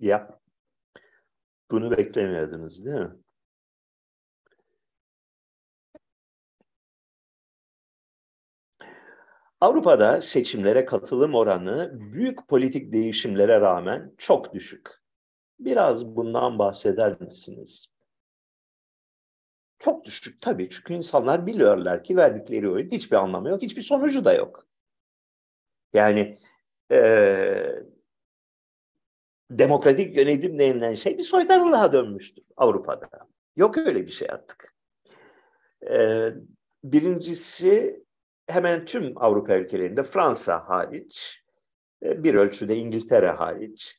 [0.00, 0.38] Ya.
[1.70, 3.10] Bunu beklemiyordunuz değil mi?
[9.60, 14.90] Avrupa'da seçimlere katılım oranı büyük politik değişimlere rağmen çok düşük.
[15.60, 17.91] Biraz bundan bahseder misiniz?
[19.84, 24.32] Çok düşük tabii çünkü insanlar biliyorlar ki verdikleri oyun hiçbir anlamı yok, hiçbir sonucu da
[24.32, 24.66] yok.
[25.92, 26.38] Yani
[26.92, 27.82] e,
[29.50, 33.08] demokratik yönetim denilen şey bir soytarılığa dönmüştür Avrupa'da.
[33.56, 34.74] Yok öyle bir şey artık.
[35.90, 36.28] E,
[36.84, 38.04] birincisi
[38.46, 41.44] hemen tüm Avrupa ülkelerinde Fransa hariç,
[42.02, 43.96] e, bir ölçüde İngiltere hariç,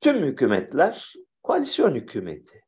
[0.00, 2.64] tüm hükümetler koalisyon hükümeti.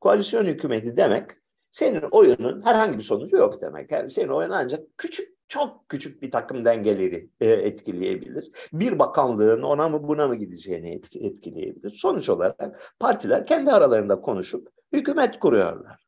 [0.00, 1.30] Koalisyon hükümeti demek
[1.78, 3.90] senin oyunun herhangi bir sonucu yok demek.
[3.90, 8.50] Yani senin oyun ancak küçük çok küçük bir takım dengeleri e, etkileyebilir.
[8.72, 11.90] Bir bakanlığın ona mı buna mı gideceğini etkileyebilir.
[11.90, 16.06] Sonuç olarak partiler kendi aralarında konuşup hükümet kuruyorlar.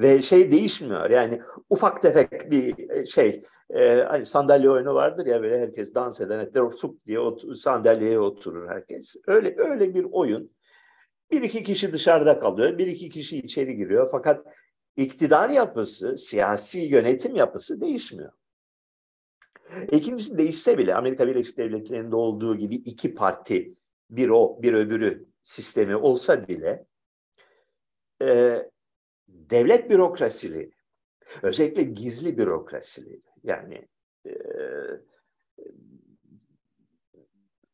[0.00, 5.42] Ve şey değişmiyor yani ufak tefek bir e, şey e, hani sandalye oyunu vardır ya
[5.42, 9.16] böyle herkes dans eden etler sup diye otur, sandalyeye oturur herkes.
[9.26, 10.50] Öyle öyle bir oyun.
[11.30, 14.46] Bir iki kişi dışarıda kalıyor, bir iki kişi içeri giriyor fakat
[14.98, 18.32] iktidar yapısı, siyasi yönetim yapısı değişmiyor.
[19.92, 23.74] İkincisi değişse bile Amerika Birleşik Devletleri'nde olduğu gibi iki parti,
[24.10, 26.86] bir o bir öbürü sistemi olsa bile
[28.22, 28.62] e,
[29.28, 30.70] devlet bürokrasileri,
[31.42, 33.88] özellikle gizli bürokrasileri yani
[34.26, 34.32] e,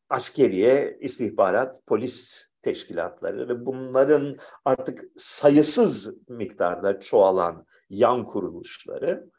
[0.09, 9.29] askeriye, istihbarat, polis teşkilatları ve bunların artık sayısız miktarda çoğalan yan kuruluşları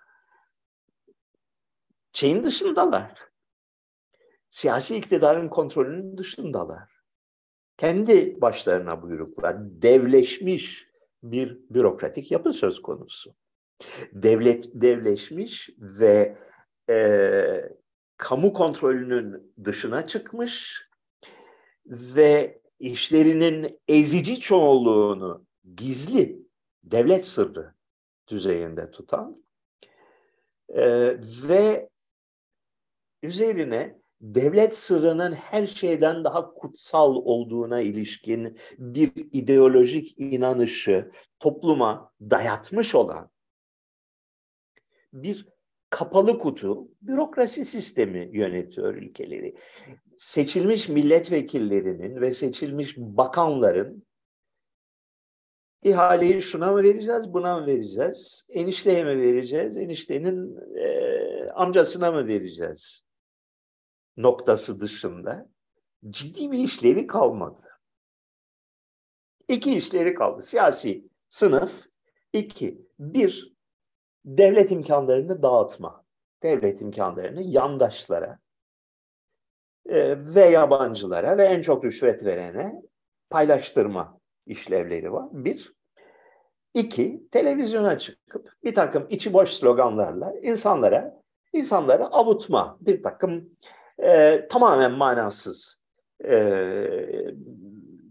[2.13, 3.19] şeyin dışındalar.
[4.51, 6.93] Siyasi iktidarın kontrolünün dışındalar.
[7.77, 10.87] Kendi başlarına buyruklar, devleşmiş
[11.23, 13.35] bir bürokratik yapı söz konusu.
[14.13, 16.39] Devlet devleşmiş ve
[16.91, 17.71] e,
[18.17, 20.83] kamu kontrolünün dışına çıkmış
[21.87, 26.39] ve işlerinin ezici çoğunluğunu gizli
[26.85, 27.75] devlet sırrı
[28.29, 29.45] düzeyinde tutan
[30.69, 31.17] e,
[31.49, 31.89] ve
[33.23, 41.11] üzerine devlet sırrının her şeyden daha kutsal olduğuna ilişkin bir ideolojik inanışı
[41.41, 43.31] topluma dayatmış olan
[45.13, 45.47] bir
[45.91, 49.57] kapalı kutu bürokrasi sistemi yönetiyor ülkeleri.
[50.19, 54.07] Seçilmiş milletvekillerinin ve seçilmiş bakanların
[55.83, 63.07] ihaleyi şuna mı vereceğiz, buna mı vereceğiz, enişteye mi vereceğiz, eniştenin e, amcasına mı vereceğiz
[64.17, 65.49] noktası dışında
[66.11, 67.63] ciddi bir işlevi kalmadı.
[69.49, 70.43] İki işleri kaldı.
[70.43, 71.87] Siyasi sınıf,
[72.33, 73.57] iki, bir,
[74.25, 76.05] devlet imkanlarını dağıtma.
[76.43, 78.39] Devlet imkanlarını yandaşlara
[79.89, 82.83] e, ve yabancılara ve en çok rüşvet verene
[83.31, 85.27] paylaştırma işlevleri var.
[85.33, 85.73] Bir.
[86.75, 91.23] iki televizyona çıkıp bir takım içi boş sloganlarla insanlara
[91.53, 93.51] insanları avutma, bir takım
[93.99, 95.81] e, tamamen manasız,
[96.25, 97.35] e,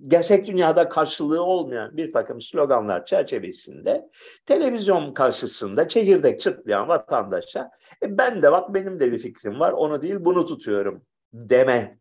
[0.08, 4.10] gerçek dünyada karşılığı olmayan bir takım sloganlar çerçevesinde
[4.46, 7.72] televizyon karşısında çekirdek çırtlayan vatandaşa
[8.04, 11.02] e, ben de bak benim de bir fikrim var onu değil bunu tutuyorum
[11.36, 12.00] deme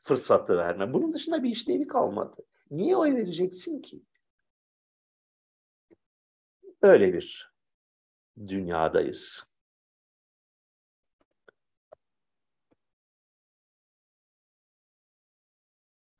[0.00, 0.92] fırsatı verme.
[0.92, 2.36] Bunun dışında bir işlevi kalmadı.
[2.70, 4.02] Niye oy vereceksin ki?
[6.82, 7.52] Öyle bir
[8.48, 9.44] dünyadayız.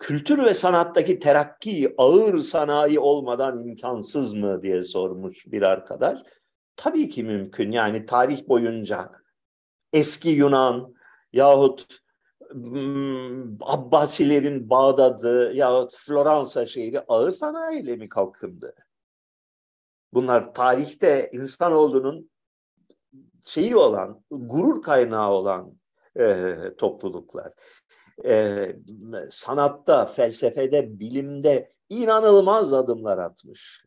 [0.02, 6.18] kültür ve sanattaki terakki ağır sanayi olmadan imkansız mı diye sormuş bir arkadaş.
[6.76, 7.72] Tabii ki mümkün.
[7.72, 9.12] Yani tarih boyunca
[9.92, 10.94] eski Yunan
[11.32, 11.98] yahut
[13.60, 18.74] Abbasilerin Bağdat'ı yahut Floransa şehri ağır sanayiyle mi kalkındı?
[20.12, 22.30] Bunlar tarihte insanoğlunun
[23.46, 25.72] şeyi olan, gurur kaynağı olan
[26.18, 27.52] e, topluluklar
[28.24, 28.76] e,
[29.30, 33.84] sanatta, felsefede, bilimde inanılmaz adımlar atmış.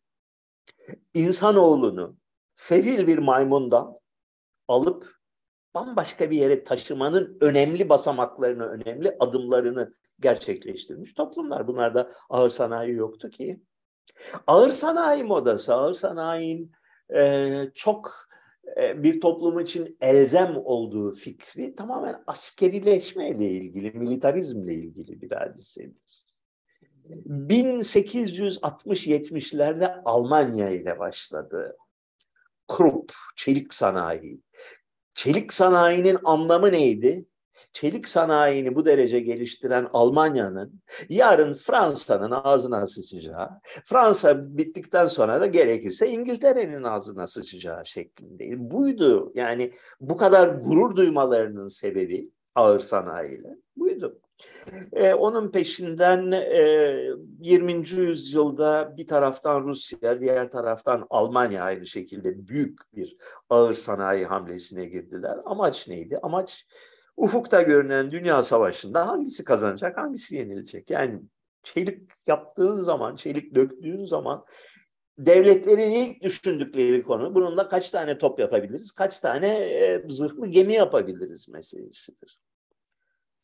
[1.14, 2.16] İnsanoğlunu
[2.56, 4.00] sevil bir maymundan
[4.68, 5.15] alıp
[5.76, 11.68] bambaşka bir yere taşımanın önemli basamaklarını, önemli adımlarını gerçekleştirmiş toplumlar.
[11.68, 13.62] Bunlarda ağır sanayi yoktu ki.
[14.48, 16.72] Ağır sanayi modası, ağır sanayinin
[17.16, 18.28] e, çok
[18.78, 26.26] e, bir toplum için elzem olduğu fikri tamamen askerileşmeyle ilgili, militarizmle ilgili bir hadisedir.
[27.10, 31.78] 1860-70'lerde Almanya ile başladı.
[32.68, 34.45] Krupp, çelik sanayi.
[35.16, 37.26] Çelik sanayinin anlamı neydi?
[37.74, 43.50] Çelik sanayini bu derece geliştiren Almanya'nın yarın Fransa'nın ağzına sıçacağı,
[43.86, 48.56] Fransa bittikten sonra da gerekirse İngiltere'nin ağzına sıçacağı şeklindeydi.
[48.58, 54.20] Buydu yani bu kadar gurur duymalarının sebebi ağır sanayiyle buydu.
[54.94, 57.10] Ee, onun peşinden e,
[57.40, 57.90] 20.
[57.90, 63.18] yüzyılda bir taraftan Rusya, diğer taraftan Almanya aynı şekilde büyük bir
[63.50, 65.38] ağır sanayi hamlesine girdiler.
[65.46, 66.20] Amaç neydi?
[66.22, 66.66] Amaç
[67.18, 70.90] ufukta görünen dünya savaşında hangisi kazanacak, hangisi yenilecek?
[70.90, 71.22] Yani
[71.64, 74.46] çelik yaptığın zaman, çelik döktüğün zaman
[75.18, 81.50] devletlerin ilk düşündükleri konu bununla kaç tane top yapabiliriz, kaç tane e, zırhlı gemi yapabiliriz
[81.50, 82.40] meselesidir.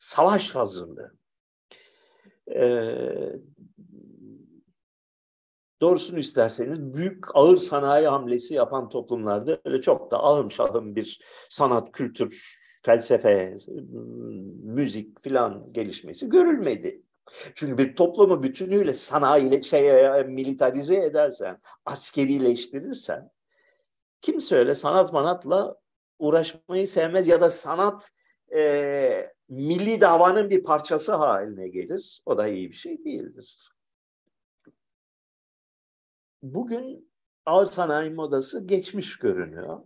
[0.02, 1.12] Savaş hazırlığı.
[2.54, 3.32] Ee,
[5.80, 11.92] doğrusunu isterseniz büyük ağır sanayi hamlesi yapan toplumlarda öyle çok da ahım şahım bir sanat,
[11.92, 13.56] kültür, felsefe,
[14.62, 17.02] müzik filan gelişmesi görülmedi.
[17.54, 23.30] Çünkü bir toplumu bütünüyle sanayi şey e, militarize edersen, askerileştirirsen
[24.20, 25.76] kimse öyle sanat manatla
[26.18, 28.10] uğraşmayı sevmez ya da sanat
[28.54, 32.22] e, milli davanın bir parçası haline gelir.
[32.26, 33.72] O da iyi bir şey değildir.
[36.42, 37.12] Bugün
[37.46, 39.80] ağır sanayi modası geçmiş görünüyor.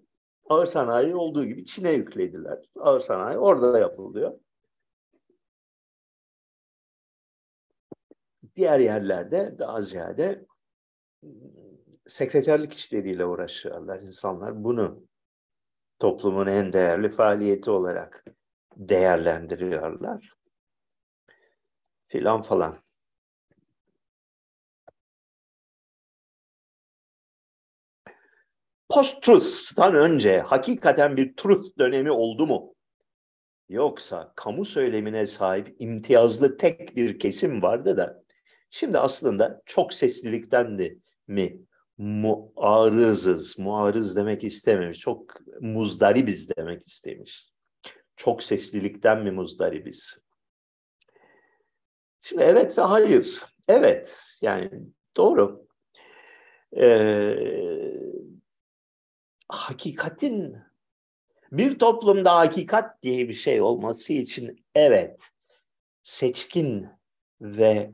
[0.48, 2.70] Ağır sanayi olduğu gibi Çin'e yüklediler.
[2.76, 4.38] Ağır sanayi orada da yapılıyor.
[8.56, 10.46] Diğer yerlerde daha ziyade
[11.24, 11.30] ıı,
[12.08, 14.64] sekreterlik işleriyle uğraşıyorlar insanlar.
[14.64, 15.06] Bunu
[15.98, 18.24] toplumun en değerli faaliyeti olarak
[18.76, 20.30] değerlendiriyorlar.
[22.06, 22.76] Filan falan.
[28.88, 32.74] Post-truth'tan önce hakikaten bir truth dönemi oldu mu?
[33.68, 38.22] Yoksa kamu söylemine sahip imtiyazlı tek bir kesim vardı da
[38.70, 40.96] şimdi aslında çok seslilikten de
[41.26, 41.60] mi
[41.98, 47.55] muarızız, muarız demek istememiş, çok muzdaribiz demek istemiş.
[48.16, 50.18] Çok seslilikten mi muzdaribiz?
[52.22, 53.44] Şimdi evet ve hayır.
[53.68, 54.70] Evet, yani
[55.16, 55.66] doğru.
[56.76, 57.36] Ee,
[59.48, 60.56] hakikatin
[61.52, 65.30] bir toplumda hakikat diye bir şey olması için evet
[66.02, 66.88] seçkin
[67.40, 67.90] ve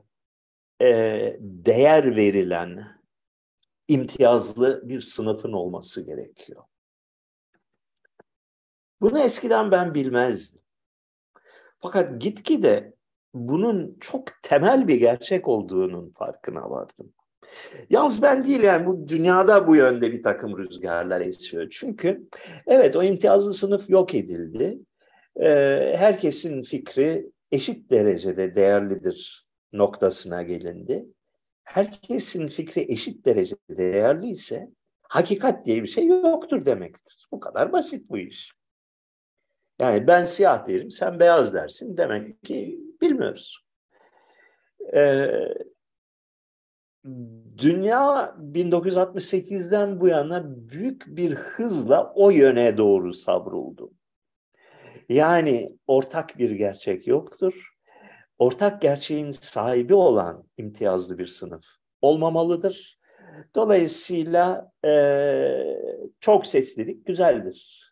[0.83, 3.01] e, değer verilen
[3.89, 6.64] imtiyazlı bir sınıfın olması gerekiyor.
[9.03, 10.61] Bunu eskiden ben bilmezdim.
[11.81, 12.95] Fakat gitgide
[13.35, 17.13] bunun çok temel bir gerçek olduğunun farkına vardım.
[17.91, 21.69] Yalnız ben değil yani bu dünyada bu yönde bir takım rüzgarlar esiyor.
[21.71, 22.29] Çünkü
[22.67, 24.79] evet o imtiyazlı sınıf yok edildi.
[25.37, 31.07] Ee, herkesin fikri eşit derecede değerlidir noktasına gelindi.
[31.65, 34.69] Herkesin fikri eşit derecede değerliyse
[35.03, 37.27] hakikat diye bir şey yoktur demektir.
[37.33, 38.53] Bu kadar basit bu iş.
[39.83, 41.97] Yani ben siyah derim, sen beyaz dersin.
[41.97, 43.64] Demek ki bilmiyoruz.
[44.95, 45.55] Ee,
[47.59, 53.93] dünya 1968'den bu yana büyük bir hızla o yöne doğru savruldu.
[55.09, 57.72] Yani ortak bir gerçek yoktur.
[58.39, 61.64] Ortak gerçeğin sahibi olan imtiyazlı bir sınıf
[62.03, 62.99] olmamalıdır.
[63.55, 64.93] Dolayısıyla e,
[66.20, 67.91] çok seslilik güzeldir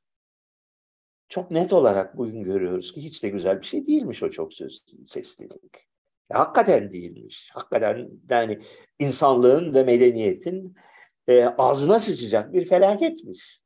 [1.30, 4.84] çok net olarak bugün görüyoruz ki hiç de güzel bir şey değilmiş o çok söz
[5.06, 5.88] seslilik.
[6.30, 7.50] Ya, hakikaten değilmiş.
[7.52, 8.60] Hakikaten yani
[8.98, 10.76] insanlığın ve medeniyetin
[11.28, 13.60] e, ağzına sıçacak bir felaketmiş.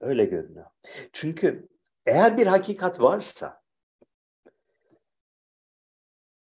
[0.00, 0.66] Öyle görünüyor.
[1.12, 1.68] Çünkü
[2.06, 3.62] eğer bir hakikat varsa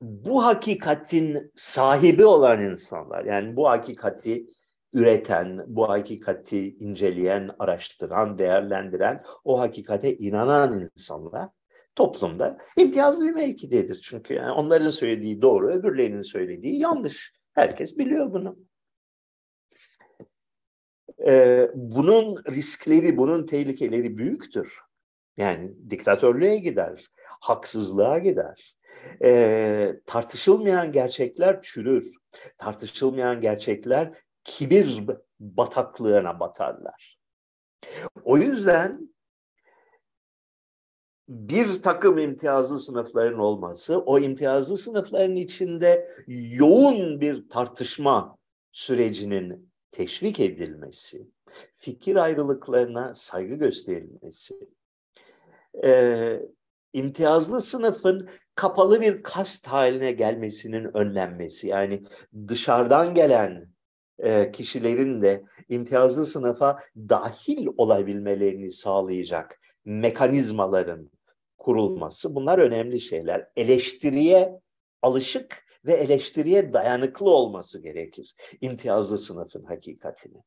[0.01, 4.58] bu hakikatin sahibi olan insanlar yani bu hakikati
[4.93, 11.49] üreten, bu hakikati inceleyen, araştıran, değerlendiren, o hakikate inanan insanlar
[11.95, 14.01] toplumda imtiyazlı bir mevkidedir.
[14.01, 17.33] Çünkü yani onların söylediği doğru, öbürlerinin söylediği yanlış.
[17.53, 18.57] Herkes biliyor bunu.
[21.27, 24.79] Ee, bunun riskleri, bunun tehlikeleri büyüktür.
[25.37, 27.05] Yani diktatörlüğe gider,
[27.41, 28.75] haksızlığa gider.
[29.23, 32.13] Ee, tartışılmayan gerçekler çürür.
[32.57, 34.13] Tartışılmayan gerçekler
[34.43, 35.03] kibir
[35.39, 37.19] bataklığına batarlar.
[38.23, 39.09] O yüzden
[41.29, 48.37] bir takım imtiyazlı sınıfların olması, o imtiyazlı sınıfların içinde yoğun bir tartışma
[48.71, 51.27] sürecinin teşvik edilmesi,
[51.75, 54.55] fikir ayrılıklarına saygı gösterilmesi,
[55.83, 56.39] e,
[56.93, 62.03] imtiyazlı sınıfın kapalı bir kast haline gelmesinin önlenmesi, yani
[62.47, 63.69] dışarıdan gelen
[64.23, 71.09] e, kişilerin de imtiyazlı sınıfa dahil olabilmelerini sağlayacak mekanizmaların
[71.57, 73.47] kurulması bunlar önemli şeyler.
[73.55, 74.59] Eleştiriye
[75.01, 80.43] alışık ve eleştiriye dayanıklı olması gerekir imtiyazlı sınıfın hakikatini.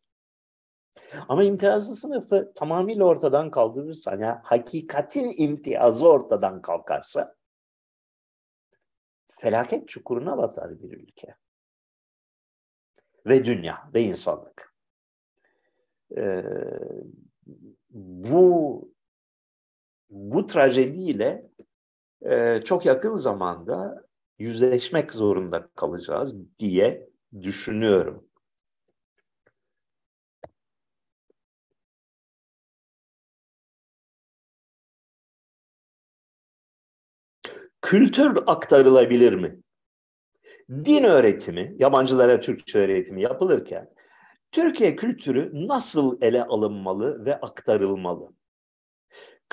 [1.28, 7.34] Ama imtiyazlı sınıfı tamamıyla ortadan kaldırırsan, yani hakikatin imtiyazı ortadan kalkarsa
[9.40, 11.34] felaket çukuruna batar bir ülke.
[13.26, 14.74] Ve dünya ve insanlık.
[16.16, 16.44] Ee,
[17.90, 18.92] bu
[20.10, 21.50] bu trajediyle
[22.22, 24.04] e, çok yakın zamanda
[24.38, 27.08] yüzleşmek zorunda kalacağız diye
[27.42, 28.24] düşünüyorum.
[37.82, 39.60] Kültür aktarılabilir mi?
[40.70, 43.88] Din öğretimi, yabancılara Türkçe öğretimi yapılırken
[44.52, 48.32] Türkiye kültürü nasıl ele alınmalı ve aktarılmalı?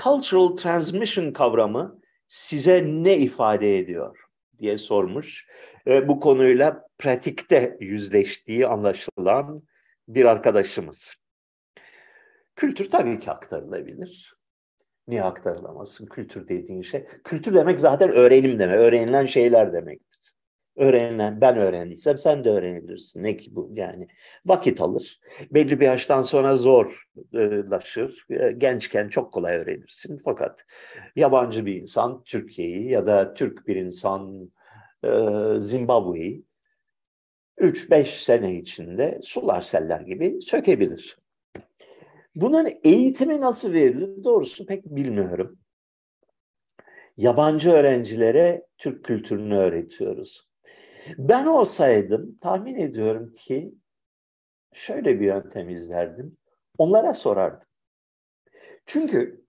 [0.04, 4.20] Cultural transmission kavramı size ne ifade ediyor
[4.60, 5.48] diye sormuş.
[5.88, 9.64] E, bu konuyla pratikte yüzleştiği anlaşılan
[10.08, 11.14] bir arkadaşımız.
[12.56, 14.36] Kültür tabii ki aktarılabilir.
[15.08, 16.06] Niye aktarılamasın?
[16.06, 17.06] Kültür dediğin şey.
[17.24, 18.76] Kültür demek zaten öğrenim demek.
[18.76, 20.09] Öğrenilen şeyler demektir.
[20.80, 23.24] Öğrenilen, ben öğrendiysem sen de öğrenebilirsin.
[23.24, 24.08] Ne ki bu yani?
[24.46, 25.20] Vakit alır.
[25.52, 28.26] Belli bir yaştan sonra zorlaşır.
[28.30, 30.22] E, gençken çok kolay öğrenirsin.
[30.26, 30.66] Fakat
[31.16, 34.52] yabancı bir insan Türkiye'yi ya da Türk bir insan
[35.04, 35.10] e,
[35.60, 36.44] Zimbabwe'yi
[37.58, 41.18] 3-5 sene içinde sular seller gibi sökebilir.
[42.36, 45.60] Bunun eğitimi nasıl verilir doğrusu pek bilmiyorum.
[47.18, 50.49] Yabancı öğrencilere Türk kültürünü öğretiyoruz.
[51.18, 53.76] Ben olsaydım tahmin ediyorum ki
[54.74, 56.38] şöyle bir yöntem izlerdim.
[56.78, 57.68] Onlara sorardım.
[58.86, 59.46] Çünkü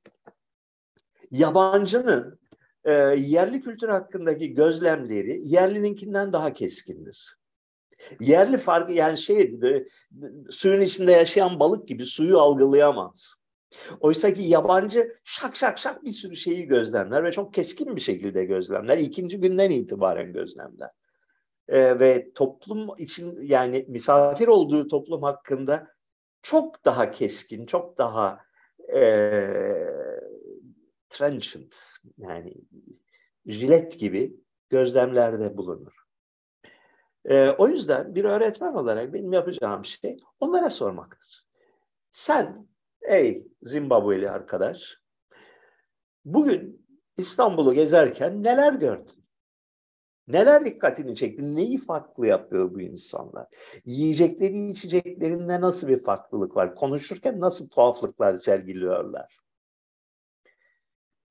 [1.31, 2.41] yabancının
[2.85, 7.37] e, yerli kültür hakkındaki gözlemleri yerlininkinden daha keskindir.
[8.21, 9.87] Yerli farkı yani şey böyle,
[10.51, 13.35] suyun içinde yaşayan balık gibi suyu algılayamaz.
[14.01, 18.45] Oysa ki yabancı şak şak şak bir sürü şeyi gözlemler ve çok keskin bir şekilde
[18.45, 18.99] gözlemler.
[18.99, 20.91] İkinci günden itibaren gözlemler.
[21.71, 25.89] Ee, ve toplum için yani misafir olduğu toplum hakkında
[26.43, 28.41] çok daha keskin, çok daha
[28.95, 29.01] e,
[31.11, 31.75] trenchant
[32.19, 32.55] yani
[33.47, 34.37] jilet gibi
[34.71, 35.93] gözlemlerde bulunur.
[37.25, 41.47] E, o yüzden bir öğretmen olarak benim yapacağım şey onlara sormaktır.
[42.13, 42.69] Sen
[43.03, 44.99] ey Zimbabwe'li arkadaş
[46.25, 49.20] bugün İstanbul'u gezerken neler gördün?
[50.33, 51.57] Neler dikkatini çekti?
[51.57, 53.47] Neyi farklı yapıyor bu insanlar?
[53.85, 56.75] Yiyecekleri, içeceklerinde nasıl bir farklılık var?
[56.75, 59.41] Konuşurken nasıl tuhaflıklar sergiliyorlar?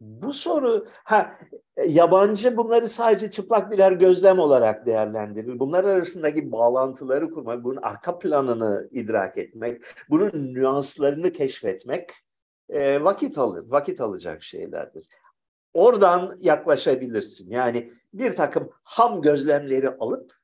[0.01, 1.39] Bu soru ha
[1.87, 5.59] yabancı bunları sadece çıplak birer gözlem olarak değerlendirir.
[5.59, 12.11] Bunlar arasındaki bağlantıları kurmak, bunun arka planını idrak etmek, bunun nüanslarını keşfetmek
[12.69, 15.07] e, vakit alır, vakit alacak şeylerdir.
[15.73, 17.51] Oradan yaklaşabilirsin.
[17.51, 20.39] Yani bir takım ham gözlemleri alıp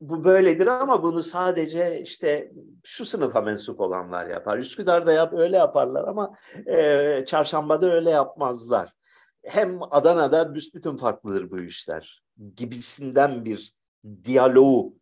[0.00, 2.52] bu böyledir ama bunu sadece işte
[2.84, 4.58] şu sınıfa mensup olanlar yapar.
[4.58, 8.92] Üsküdar'da yap öyle yaparlar ama e, çarşambada öyle yapmazlar.
[9.44, 12.22] Hem Adana'da büsbütün farklıdır bu işler
[12.56, 13.74] gibisinden bir
[14.24, 14.94] diyaloğu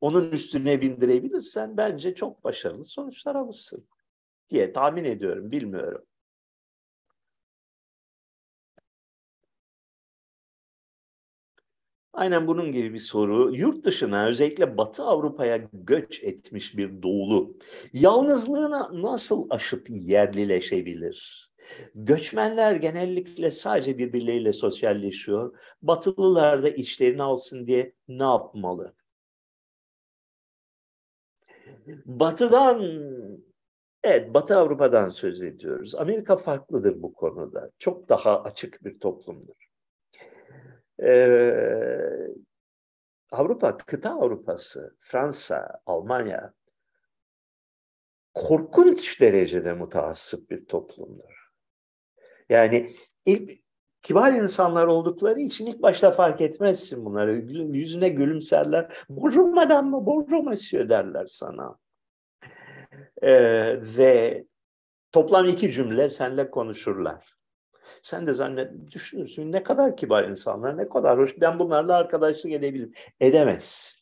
[0.00, 3.88] onun üstüne bindirebilirsen bence çok başarılı sonuçlar alırsın
[4.50, 6.04] diye tahmin ediyorum, bilmiyorum.
[12.14, 13.56] Aynen bunun gibi bir soru.
[13.56, 17.56] Yurt dışına özellikle Batı Avrupa'ya göç etmiş bir doğulu
[17.92, 21.50] yalnızlığına nasıl aşıp yerlileşebilir?
[21.94, 25.58] Göçmenler genellikle sadece birbirleriyle sosyalleşiyor.
[25.82, 28.94] Batılılar da içlerini alsın diye ne yapmalı?
[32.06, 32.82] Batı'dan,
[34.02, 35.94] evet Batı Avrupa'dan söz ediyoruz.
[35.94, 37.70] Amerika farklıdır bu konuda.
[37.78, 39.73] Çok daha açık bir toplumdur.
[41.02, 42.28] Ee,
[43.30, 46.54] Avrupa, kıta Avrupası, Fransa, Almanya
[48.34, 51.50] korkunç derecede mutaassıp bir toplumdur.
[52.48, 53.50] Yani ilk
[54.02, 57.34] kibar insanlar oldukları için ilk başta fark etmezsin bunları.
[57.76, 58.96] Yüzüne gülümserler.
[59.08, 59.92] Bonjour madame?
[59.92, 61.78] Bonjour monsieur derler sana.
[63.22, 64.44] Ee, ve
[65.12, 67.33] toplam iki cümle seninle konuşurlar.
[68.02, 71.40] Sen de zannet düşünürsün ne kadar kibar insanlar, ne kadar hoş.
[71.40, 72.92] Ben bunlarla arkadaşlık edebilirim.
[73.20, 73.94] Edemez.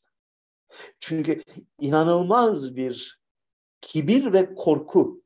[1.00, 1.42] Çünkü
[1.80, 3.20] inanılmaz bir
[3.80, 5.22] kibir ve korku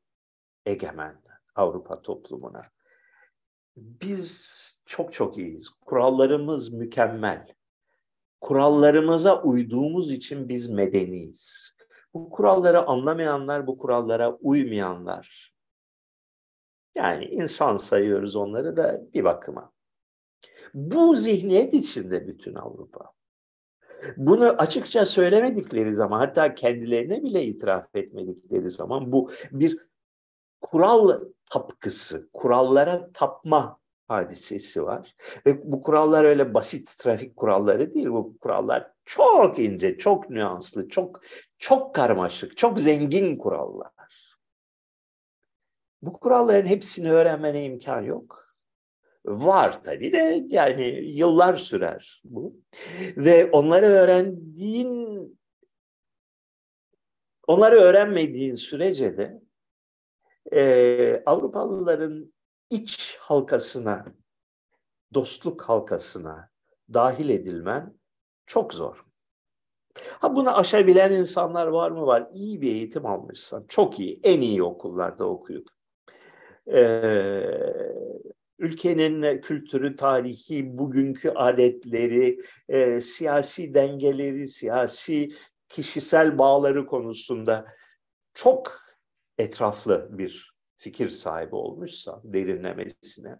[0.65, 1.21] egemen
[1.55, 2.65] Avrupa toplumuna.
[3.77, 5.69] Biz çok çok iyiyiz.
[5.69, 7.47] Kurallarımız mükemmel.
[8.41, 11.73] Kurallarımıza uyduğumuz için biz medeniyiz.
[12.13, 15.53] Bu kuralları anlamayanlar, bu kurallara uymayanlar.
[16.97, 19.71] Yani insan sayıyoruz onları da bir bakıma.
[20.73, 23.11] Bu zihniyet içinde bütün Avrupa.
[24.17, 29.77] Bunu açıkça söylemedikleri zaman hatta kendilerine bile itiraf etmedikleri zaman bu bir
[30.61, 31.21] kural
[31.51, 35.15] tapkısı, kurallara tapma hadisesi var.
[35.45, 38.07] Ve bu kurallar öyle basit trafik kuralları değil.
[38.07, 41.21] Bu kurallar çok ince, çok nüanslı, çok
[41.59, 43.96] çok karmaşık, çok zengin kurallar.
[46.01, 48.55] Bu kuralların hepsini öğrenmene imkan yok.
[49.25, 52.55] Var tabii de yani yıllar sürer bu.
[53.17, 55.17] Ve onları öğrendiğin
[57.47, 59.41] onları öğrenmediğin sürece de
[60.53, 62.33] e, Avrupalıların
[62.69, 64.05] iç halkasına,
[65.13, 66.49] dostluk halkasına
[66.93, 67.93] dahil edilmen
[68.45, 69.05] çok zor.
[70.03, 72.05] Ha bunu aşabilen insanlar var mı?
[72.05, 72.29] Var.
[72.33, 75.69] İyi bir eğitim almışsan, çok iyi, en iyi okullarda okuyup,
[78.59, 82.39] ülkenin kültürü, tarihi, bugünkü adetleri,
[82.69, 85.29] e, siyasi dengeleri, siyasi
[85.69, 87.65] kişisel bağları konusunda
[88.33, 88.81] çok
[89.37, 93.39] etraflı bir fikir sahibi olmuşsa derinlemesine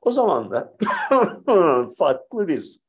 [0.00, 0.76] o zaman da
[1.98, 2.80] farklı bir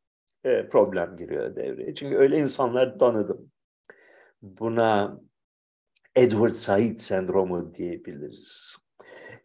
[0.43, 1.93] e, problem giriyor devreye.
[1.95, 3.51] Çünkü öyle insanlar tanıdım.
[4.41, 5.19] Buna
[6.15, 8.77] Edward Said sendromu diyebiliriz.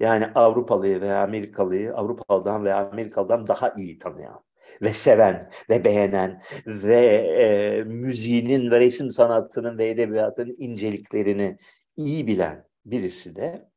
[0.00, 4.44] Yani Avrupalıyı veya Amerikalıyı Avrupalı'dan veya Amerikalı'dan daha iyi tanıyan
[4.82, 11.58] ve seven ve beğenen ve e, müziğinin ve resim sanatının ve edebiyatının inceliklerini
[11.96, 13.68] iyi bilen birisi de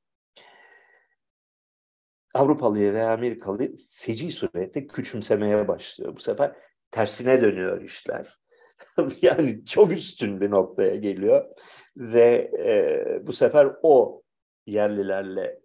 [2.34, 6.16] Avrupalıyı veya Amerikalıyı feci surette küçümsemeye başlıyor.
[6.16, 6.56] Bu sefer
[6.92, 8.40] tersine dönüyor işler.
[9.22, 11.46] yani çok üstün bir noktaya geliyor
[11.98, 14.24] ve e, bu sefer o
[14.66, 15.60] yerlilerle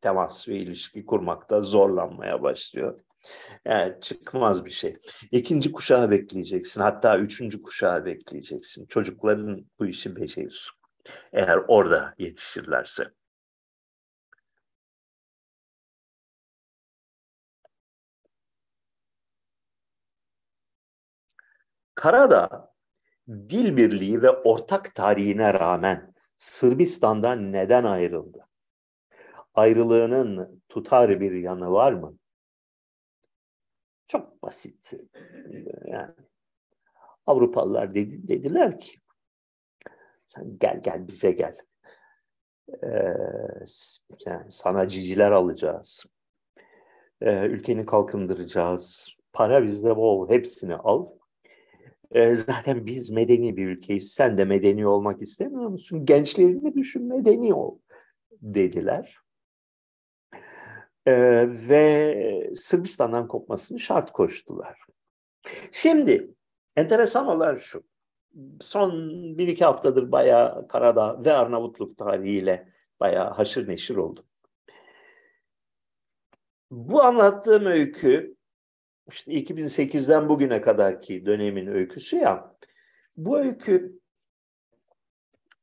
[0.00, 3.00] temas ve ilişki kurmakta zorlanmaya başlıyor.
[3.64, 4.96] Yani çıkmaz bir şey.
[5.30, 6.80] İkinci kuşağı bekleyeceksin.
[6.80, 8.86] Hatta üçüncü kuşağı bekleyeceksin.
[8.86, 10.72] Çocukların bu işi becerir.
[11.32, 13.10] Eğer orada yetişirlerse.
[21.94, 22.72] Karadağ
[23.28, 28.49] dil birliği ve ortak tarihine rağmen Sırbistan'dan neden ayrıldı?
[29.54, 32.18] Ayrılığının tutar bir yanı var mı?
[34.06, 34.92] Çok basit.
[35.84, 36.14] Yani
[37.26, 38.92] Avrupalılar dedi, dediler ki
[40.26, 41.56] sen gel gel bize gel.
[42.84, 43.16] Ee,
[44.26, 46.04] yani sana ciciler alacağız.
[47.20, 49.08] Ee, ülkeni kalkındıracağız.
[49.32, 50.30] Para bizde bol.
[50.30, 51.06] Hepsini al.
[52.10, 54.12] Ee, zaten biz medeni bir ülkeyiz.
[54.12, 56.06] Sen de medeni olmak istemiyor musun?
[56.06, 57.78] Gençlerini düşün medeni ol
[58.42, 59.16] dediler.
[61.06, 64.78] Ee, ve Sırbistan'dan kopmasını şart koştular.
[65.72, 66.34] Şimdi
[66.76, 67.82] enteresan olan şu
[68.60, 68.92] son
[69.38, 72.68] bir iki haftadır bayağı Karadağ ve Arnavutluk tarihiyle
[73.00, 74.24] bayağı haşır neşir oldum.
[76.70, 78.36] Bu anlattığım öykü
[79.10, 82.56] işte 2008'den bugüne kadarki dönemin öyküsü ya.
[83.16, 84.00] Bu öykü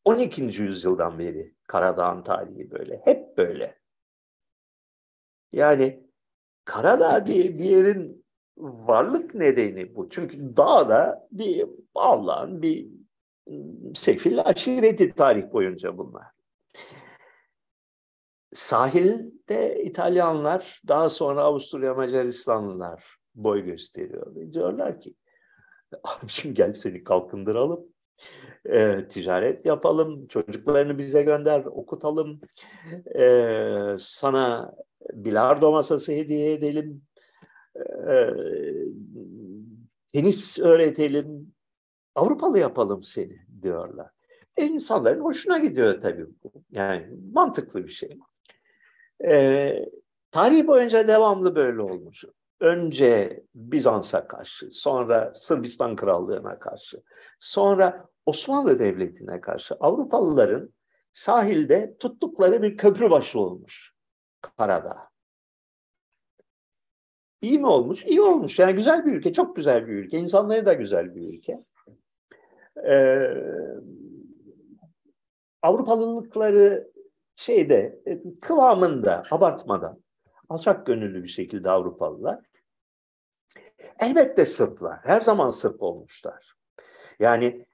[0.06, 0.42] 12.
[0.42, 3.02] yüzyıldan beri Karadağ'ın tarihi böyle.
[3.04, 3.77] Hep böyle.
[5.52, 6.08] Yani
[6.68, 8.26] Karadağ diye bir yerin
[8.58, 10.10] varlık nedeni bu.
[10.10, 12.88] Çünkü dağda bir Allah'ın bir
[13.96, 16.28] sefil aşireti tarih boyunca bunlar.
[18.54, 24.36] Sahilde İtalyanlar, daha sonra Avusturya Macaristanlılar boy gösteriyor.
[24.54, 25.16] Diyorlar ki,
[26.04, 27.86] abicim gel seni kalkındıralım,
[28.66, 32.42] e, ticaret yapalım, çocuklarını bize gönder, okutalım,
[33.16, 34.76] e, sana
[35.14, 37.02] bilardo masası hediye edelim,
[38.10, 38.34] e,
[40.14, 41.54] tenis öğretelim,
[42.16, 44.10] Avrupalı yapalım seni diyorlar.
[44.58, 46.52] E, insanların hoşuna gidiyor tabii bu.
[46.72, 48.10] Yani mantıklı bir şey.
[49.26, 49.86] E,
[50.32, 52.26] Tarih boyunca devamlı böyle olmuş.
[52.60, 57.04] Önce Bizans'a karşı, sonra Sırbistan Krallığı'na karşı,
[57.40, 60.74] sonra Osmanlı Devleti'ne karşı Avrupalıların
[61.14, 63.97] sahilde tuttukları bir köprü başı olmuş
[64.58, 65.10] Karadağ.
[67.42, 68.06] İyi mi olmuş?
[68.06, 68.60] İyi olmuş.
[68.60, 70.18] Yani güzel bir ülke, çok güzel bir ülke.
[70.18, 71.64] İnsanları da güzel bir ülke.
[72.88, 73.34] Ee,
[75.62, 76.92] Avrupalılıkları
[77.36, 78.00] şeyde,
[78.42, 80.04] kıvamında, abartmadan,
[80.50, 82.46] alçak gönüllü bir şekilde Avrupalılar.
[84.00, 86.56] Elbette Sırplar, her zaman Sırp olmuşlar.
[87.20, 87.66] Yani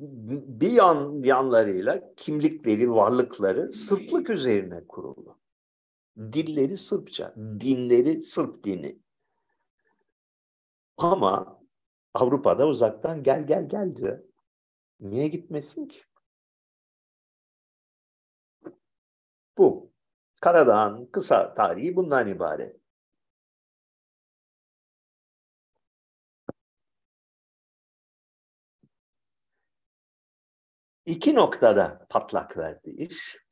[0.00, 5.38] bir yan yanlarıyla kimlikleri, varlıkları Sırplık üzerine kurulu.
[6.16, 8.98] Dilleri Sırpça, dinleri Sırp dini.
[10.96, 11.60] Ama
[12.14, 14.18] Avrupa'da uzaktan gel gel gel diyor.
[15.00, 16.02] Niye gitmesin ki?
[19.58, 19.92] Bu.
[20.40, 22.76] Karadağ'ın kısa tarihi bundan ibaret.
[31.06, 33.45] İki noktada patlak verdi iş.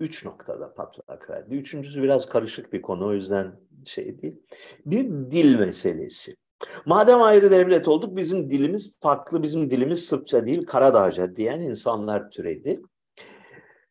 [0.00, 1.54] Üç noktada patlak verdi.
[1.54, 4.42] Üçüncüsü biraz karışık bir konu o yüzden şey değil.
[4.86, 6.36] Bir dil meselesi.
[6.84, 12.80] Madem ayrı devlet olduk bizim dilimiz farklı, bizim dilimiz Sırpça değil Karadağca diyen insanlar türedi.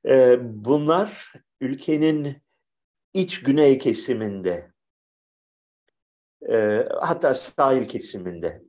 [0.06, 2.38] Ee, bunlar ülkenin
[3.14, 4.72] iç güney kesiminde
[6.50, 8.64] e, hatta sahil kesiminde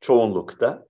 [0.00, 0.86] çoğunlukta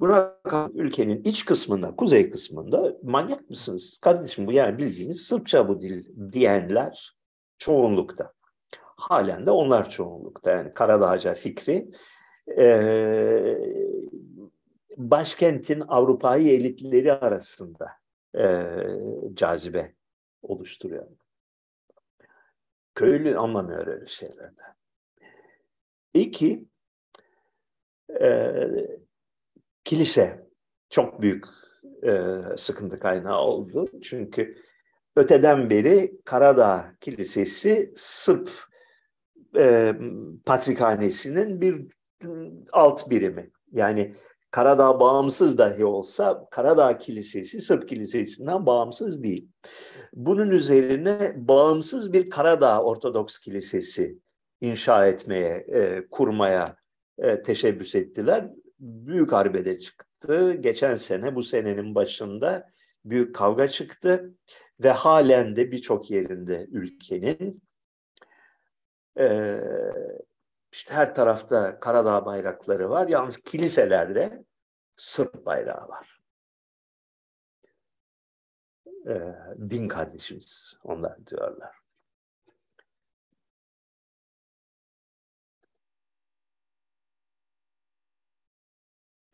[0.00, 0.36] Buna
[0.74, 3.98] ülkenin iç kısmında, kuzey kısmında manyak mısınız?
[3.98, 7.16] Kardeşim bu yani bildiğimiz Sırpça bu dil diyenler
[7.58, 8.32] çoğunlukta.
[8.96, 10.50] Halen de onlar çoğunlukta.
[10.50, 11.90] Yani Karadağca fikri
[12.58, 13.58] e,
[14.96, 17.90] başkentin Avrupa'yı elitleri arasında
[18.38, 18.66] e,
[19.34, 19.94] cazibe
[20.42, 21.06] oluşturuyor.
[22.94, 24.74] Köylü anlamıyor öyle şeylerden.
[26.14, 26.64] İki,
[28.20, 28.66] e,
[29.84, 30.46] kilise
[30.90, 31.44] çok büyük
[32.02, 33.86] e, sıkıntı kaynağı oldu.
[34.02, 34.56] Çünkü
[35.16, 38.50] öteden beri Karadağ Kilisesi Sırp
[39.56, 39.94] e,
[40.46, 41.86] Patrikhanesi'nin bir
[42.72, 43.50] alt birimi.
[43.72, 44.14] Yani
[44.50, 49.48] Karadağ bağımsız dahi olsa Karadağ Kilisesi Sırp Kilisesi'nden bağımsız değil.
[50.12, 54.18] Bunun üzerine bağımsız bir Karadağ Ortodoks Kilisesi
[54.60, 56.76] inşa etmeye, e, kurmaya
[57.18, 58.48] e, teşebbüs ettiler
[58.80, 60.54] büyük arbede çıktı.
[60.54, 62.70] Geçen sene bu senenin başında
[63.04, 64.34] büyük kavga çıktı
[64.80, 67.62] ve halen de birçok yerinde ülkenin
[69.18, 69.60] e,
[70.72, 73.08] işte her tarafta Karadağ bayrakları var.
[73.08, 74.44] Yalnız kiliselerde
[75.00, 76.20] Sırp bayrağı var.
[79.06, 79.14] E,
[79.70, 81.79] din kardeşimiz onlar diyorlar.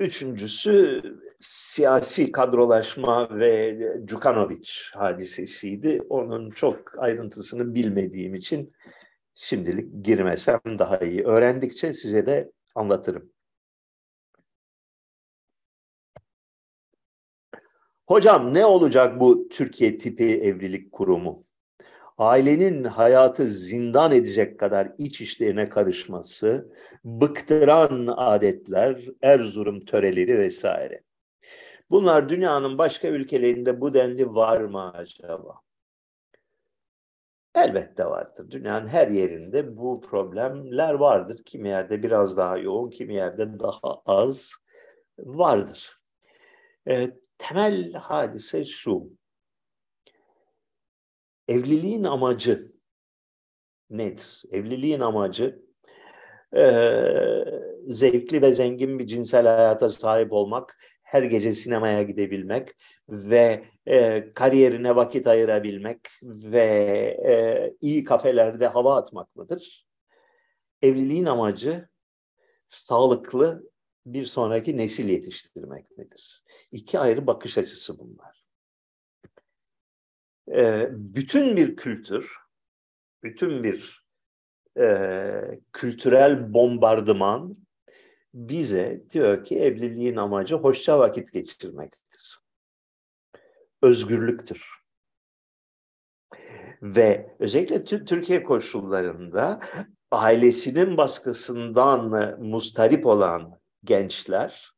[0.00, 1.02] Üçüncüsü
[1.40, 6.02] siyasi kadrolaşma ve Cukanovic hadisesiydi.
[6.08, 8.72] Onun çok ayrıntısını bilmediğim için
[9.34, 11.24] şimdilik girmesem daha iyi.
[11.24, 13.32] Öğrendikçe size de anlatırım.
[18.06, 21.45] Hocam ne olacak bu Türkiye tipi evlilik kurumu?
[22.18, 26.72] Ailenin hayatı zindan edecek kadar iç işlerine karışması,
[27.04, 31.02] bıktıran adetler, Erzurum töreleri vesaire.
[31.90, 35.60] Bunlar dünyanın başka ülkelerinde bu denli var mı acaba?
[37.54, 38.50] Elbette vardır.
[38.50, 41.42] Dünyanın her yerinde bu problemler vardır.
[41.44, 44.52] Kimi yerde biraz daha yoğun, kimi yerde daha az
[45.18, 46.00] vardır.
[46.88, 49.10] E, temel hadise şu
[51.48, 52.72] evliliğin amacı
[53.90, 54.42] nedir?
[54.50, 55.62] Evliliğin amacı
[56.56, 56.62] e,
[57.86, 62.68] zevkli ve zengin bir cinsel hayata sahip olmak, her gece sinemaya gidebilmek
[63.08, 66.64] ve e, kariyerine vakit ayırabilmek ve
[67.26, 69.86] e, iyi kafelerde hava atmak mıdır?
[70.82, 71.88] Evliliğin amacı
[72.66, 73.70] sağlıklı
[74.06, 76.44] bir sonraki nesil yetiştirmek midir?
[76.72, 78.45] İki ayrı bakış açısı bunlar
[80.54, 82.36] e, bütün bir kültür,
[83.22, 84.06] bütün bir
[84.78, 87.56] e, kültürel bombardıman
[88.34, 92.40] bize diyor ki evliliğin amacı hoşça vakit geçirmektir.
[93.82, 94.76] Özgürlüktür.
[96.82, 99.60] Ve özellikle Türkiye koşullarında
[100.10, 104.75] ailesinin baskısından mustarip olan gençler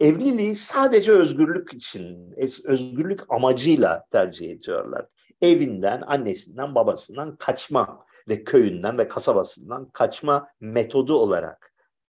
[0.00, 2.34] evliliği sadece özgürlük için,
[2.64, 5.06] özgürlük amacıyla tercih ediyorlar.
[5.42, 11.72] evinden, annesinden, babasından kaçma ve köyünden ve kasabasından kaçma metodu olarak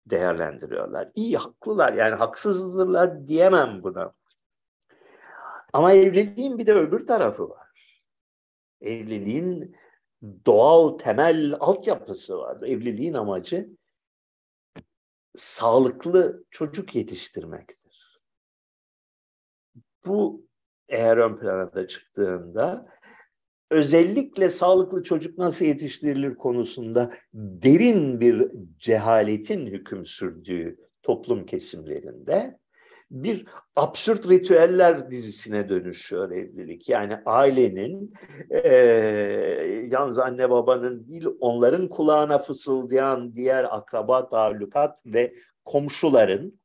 [0.05, 1.09] değerlendiriyorlar.
[1.15, 4.13] İyi, haklılar yani haksızdırlar diyemem buna.
[5.73, 7.67] Ama evliliğin bir de öbür tarafı var.
[8.81, 9.75] Evliliğin
[10.45, 12.57] doğal temel altyapısı var.
[12.61, 13.69] Evliliğin amacı
[15.35, 18.21] sağlıklı çocuk yetiştirmektir.
[20.05, 20.47] Bu
[20.89, 22.87] eğer ön plana da çıktığında
[23.69, 32.59] özellikle sağlıklı çocuk nasıl yetiştirilir konusunda derin bir cehaletin hüküm sürdüğü toplum kesimlerinde
[33.11, 33.45] bir
[33.75, 36.89] absürt ritüeller dizisine dönüşüyor evlilik.
[36.89, 38.13] Yani ailenin
[38.49, 38.69] e,
[39.91, 45.33] yalnız anne babanın değil onların kulağına fısıldayan diğer akraba talukat ve
[45.65, 46.59] komşuların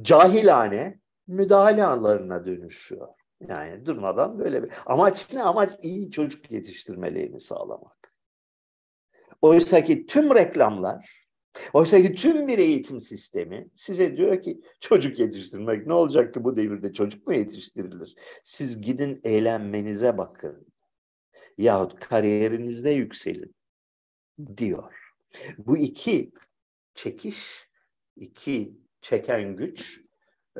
[0.00, 3.08] cahilane müdahale alanlarına dönüşüyor.
[3.48, 5.42] Yani durmadan böyle bir amaç ne?
[5.42, 8.12] Amaç iyi çocuk yetiştirmelerini sağlamak.
[9.42, 11.17] Oysa ki tüm reklamlar
[11.72, 16.56] Oysa ki tüm bir eğitim sistemi size diyor ki çocuk yetiştirmek ne olacak ki bu
[16.56, 18.14] devirde çocuk mu yetiştirilir?
[18.42, 20.66] Siz gidin eğlenmenize bakın
[21.58, 23.54] yahut kariyerinizde yükselin
[24.56, 24.94] diyor.
[25.58, 26.32] Bu iki
[26.94, 27.68] çekiş,
[28.16, 30.00] iki çeken güç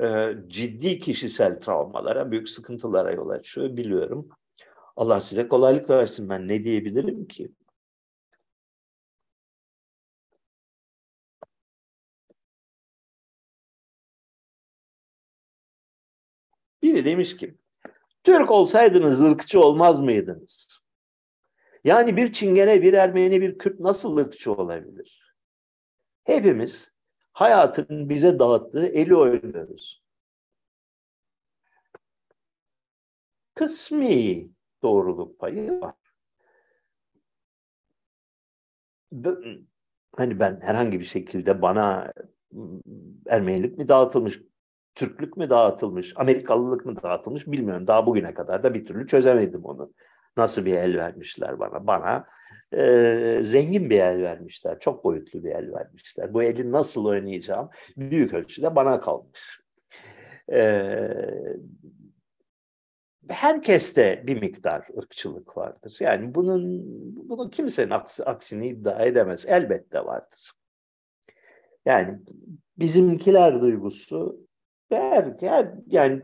[0.01, 4.28] e, ciddi kişisel travmalara, büyük sıkıntılara yol açıyor biliyorum.
[4.96, 7.53] Allah size kolaylık versin ben ne diyebilirim ki?
[16.89, 17.55] Biri demiş ki,
[18.24, 20.80] Türk olsaydınız ırkçı olmaz mıydınız?
[21.84, 25.34] Yani bir Çingene, bir Ermeni, bir Kürt nasıl ırkçı olabilir?
[26.24, 26.91] Hepimiz
[27.32, 30.03] hayatın bize dağıttığı eli oynuyoruz.
[33.55, 34.49] Kısmi
[34.82, 35.95] doğruluk payı var.
[40.16, 42.12] Hani ben herhangi bir şekilde bana
[43.26, 44.41] Ermenilik mi dağıtılmış,
[44.99, 47.86] Türklük mü dağıtılmış, Amerikalılık mı dağıtılmış bilmiyorum.
[47.86, 49.92] Daha bugüne kadar da bir türlü çözemedim onu.
[50.36, 51.86] Nasıl bir el vermişler bana?
[51.86, 52.26] Bana
[52.72, 54.80] e, zengin bir el vermişler.
[54.80, 56.34] Çok boyutlu bir el vermişler.
[56.34, 59.61] Bu eli nasıl oynayacağım büyük ölçüde bana kalmış.
[60.53, 60.99] E,
[63.28, 65.96] herkeste bir miktar ırkçılık vardır.
[66.01, 66.82] Yani bunun
[67.28, 69.46] bunu kimsenin aksi, aksini iddia edemez.
[69.49, 70.53] Elbette vardır.
[71.86, 72.18] Yani
[72.78, 74.47] bizimkiler duygusu
[74.91, 76.22] her, her, yani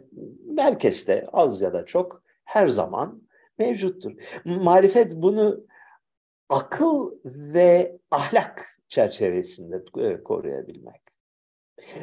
[0.58, 3.22] herkeste az ya da çok her zaman
[3.58, 4.12] mevcuttur.
[4.44, 5.66] Marifet bunu
[6.48, 11.02] akıl ve ahlak çerçevesinde e, koruyabilmek.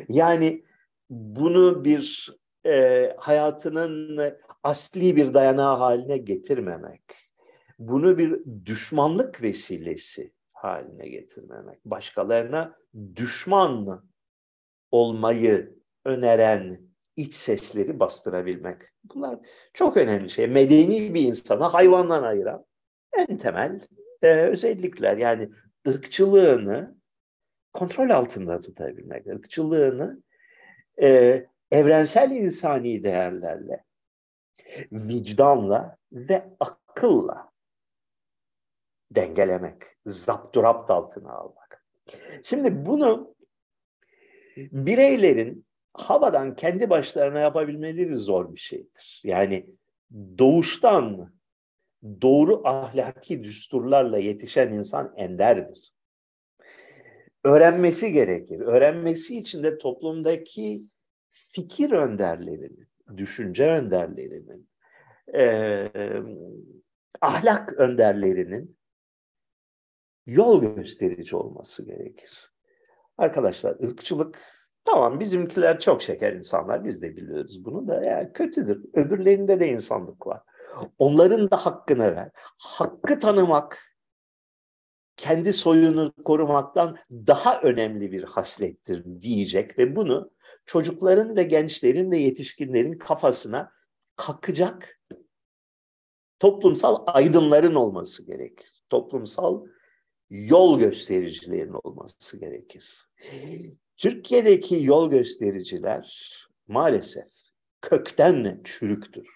[0.09, 0.66] Yani
[1.09, 2.30] bunu bir
[2.66, 4.20] e, hayatının
[4.64, 7.01] asli bir dayanağı haline getirmemek,
[7.80, 12.76] bunu bir düşmanlık vesilesi haline getirmemek, başkalarına
[13.16, 14.05] düşman
[14.91, 16.81] olmayı öneren
[17.15, 18.81] iç sesleri bastırabilmek.
[19.03, 19.39] Bunlar
[19.73, 20.47] çok önemli şey.
[20.47, 22.65] Medeni bir insana hayvandan ayıran
[23.17, 23.81] en temel
[24.21, 25.17] e, özellikler.
[25.17, 25.49] Yani
[25.87, 26.95] ırkçılığını
[27.73, 30.23] kontrol altında tutabilmek, ırkçılığını
[31.01, 33.83] e, evrensel insani değerlerle,
[34.91, 37.51] vicdanla ve akılla
[39.11, 41.85] dengelemek, zapturapt altına almak.
[42.43, 43.35] Şimdi bunu
[44.57, 49.21] bireylerin havadan kendi başlarına yapabilmeleri zor bir şeydir.
[49.23, 49.65] Yani
[50.37, 51.33] doğuştan
[52.21, 55.93] doğru ahlaki düsturlarla yetişen insan enderdir.
[57.43, 58.59] Öğrenmesi gerekir.
[58.59, 60.83] Öğrenmesi için de toplumdaki
[61.31, 62.87] fikir önderlerinin,
[63.17, 64.69] düşünce önderlerinin,
[65.35, 65.91] e,
[67.21, 68.77] ahlak önderlerinin
[70.25, 72.51] yol gösterici olması gerekir.
[73.17, 78.86] Arkadaşlar ırkçılık Tamam bizimkiler çok şeker insanlar biz de biliyoruz bunu da yani kötüdür.
[78.93, 80.41] Öbürlerinde de insanlık var.
[80.97, 82.29] Onların da hakkını ver.
[82.57, 83.91] Hakkı tanımak
[85.17, 90.32] kendi soyunu korumaktan daha önemli bir haslettir diyecek ve bunu
[90.65, 93.71] çocukların ve gençlerin ve yetişkinlerin kafasına
[94.15, 95.01] kakacak
[96.39, 98.84] toplumsal aydınların olması gerekir.
[98.89, 99.65] Toplumsal
[100.29, 103.07] yol göstericilerin olması gerekir.
[104.01, 106.33] Türkiye'deki yol göstericiler
[106.67, 107.31] maalesef
[107.81, 109.27] kökten çürüktür.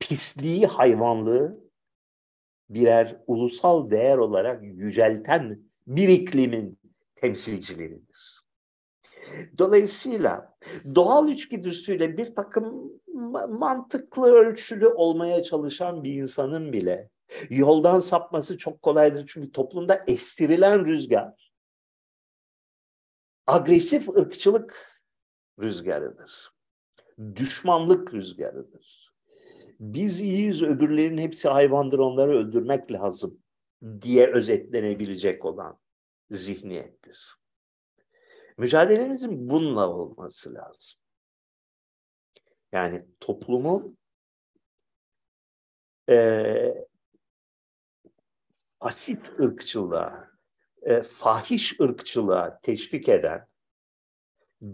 [0.00, 1.60] Pisliği, hayvanlığı
[2.70, 6.78] birer ulusal değer olarak yücelten bir iklimin
[7.14, 8.42] temsilcileridir.
[9.58, 10.56] Dolayısıyla
[10.94, 12.92] doğal içgüdüsüyle bir takım
[13.48, 17.10] mantıklı ölçülü olmaya çalışan bir insanın bile
[17.50, 19.30] yoldan sapması çok kolaydır.
[19.32, 21.45] Çünkü toplumda estirilen rüzgar
[23.46, 25.00] agresif ırkçılık
[25.60, 26.52] rüzgarıdır.
[27.34, 29.12] Düşmanlık rüzgarıdır.
[29.80, 33.42] Biz iyiyiz, öbürlerin hepsi hayvandır, onları öldürmek lazım
[34.00, 35.78] diye özetlenebilecek olan
[36.30, 37.36] zihniyettir.
[38.56, 40.98] Mücadelemizin bununla olması lazım.
[42.72, 43.96] Yani toplumu
[46.08, 46.86] e,
[48.80, 50.35] asit ırkçılığa,
[50.86, 53.48] e, fahiş ırkçılığa teşvik eden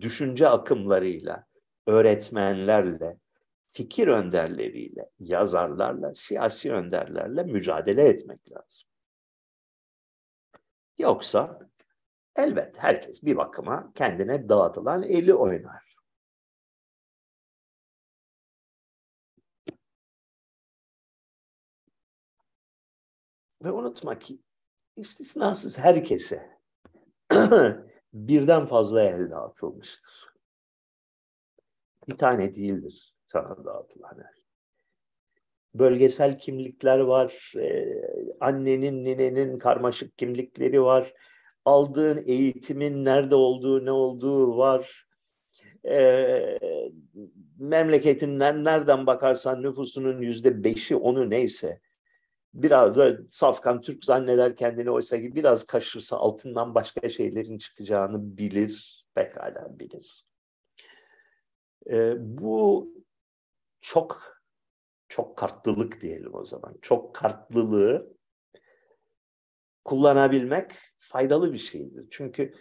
[0.00, 1.46] düşünce akımlarıyla,
[1.86, 3.18] öğretmenlerle,
[3.66, 8.88] fikir önderleriyle, yazarlarla, siyasi önderlerle mücadele etmek lazım.
[10.98, 11.58] Yoksa
[12.36, 15.96] elbet herkes bir bakıma kendine dağıtılan eli oynar.
[23.64, 24.38] Ve unutma ki
[24.96, 26.50] istisnasız herkese
[28.12, 30.32] birden fazla el dağıtılmıştır.
[32.08, 34.42] Bir tane değildir sana dağıtılan el.
[35.74, 38.02] Bölgesel kimlikler var, ee,
[38.40, 41.14] annenin, ninenin karmaşık kimlikleri var,
[41.64, 45.06] aldığın eğitimin nerede olduğu, ne olduğu var,
[45.84, 46.58] ee,
[47.58, 51.80] memleketinden nereden bakarsan nüfusunun yüzde beşi onu neyse
[52.54, 59.04] biraz da safkan Türk zanneder kendini oysa ki biraz kaşırsa altından başka şeylerin çıkacağını bilir,
[59.14, 60.26] pekala bilir.
[61.90, 62.88] Ee, bu
[63.80, 64.42] çok
[65.08, 66.78] çok kartlılık diyelim o zaman.
[66.82, 68.16] Çok kartlılığı
[69.84, 72.06] kullanabilmek faydalı bir şeydir.
[72.10, 72.54] Çünkü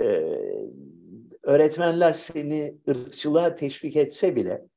[0.00, 0.36] e,
[1.42, 4.69] öğretmenler seni ırkçılığa teşvik etse bile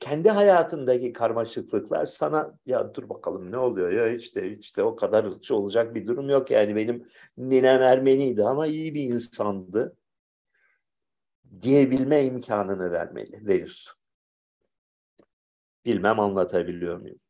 [0.00, 5.94] kendi hayatındaki karmaşıklıklar sana ya dur bakalım ne oluyor ya hiç de o kadar olacak
[5.94, 9.96] bir durum yok yani benim ninem Ermeniydi ama iyi bir insandı
[11.62, 13.96] diyebilme imkanını vermeli, verir.
[15.84, 17.20] Bilmem anlatabiliyor muyum?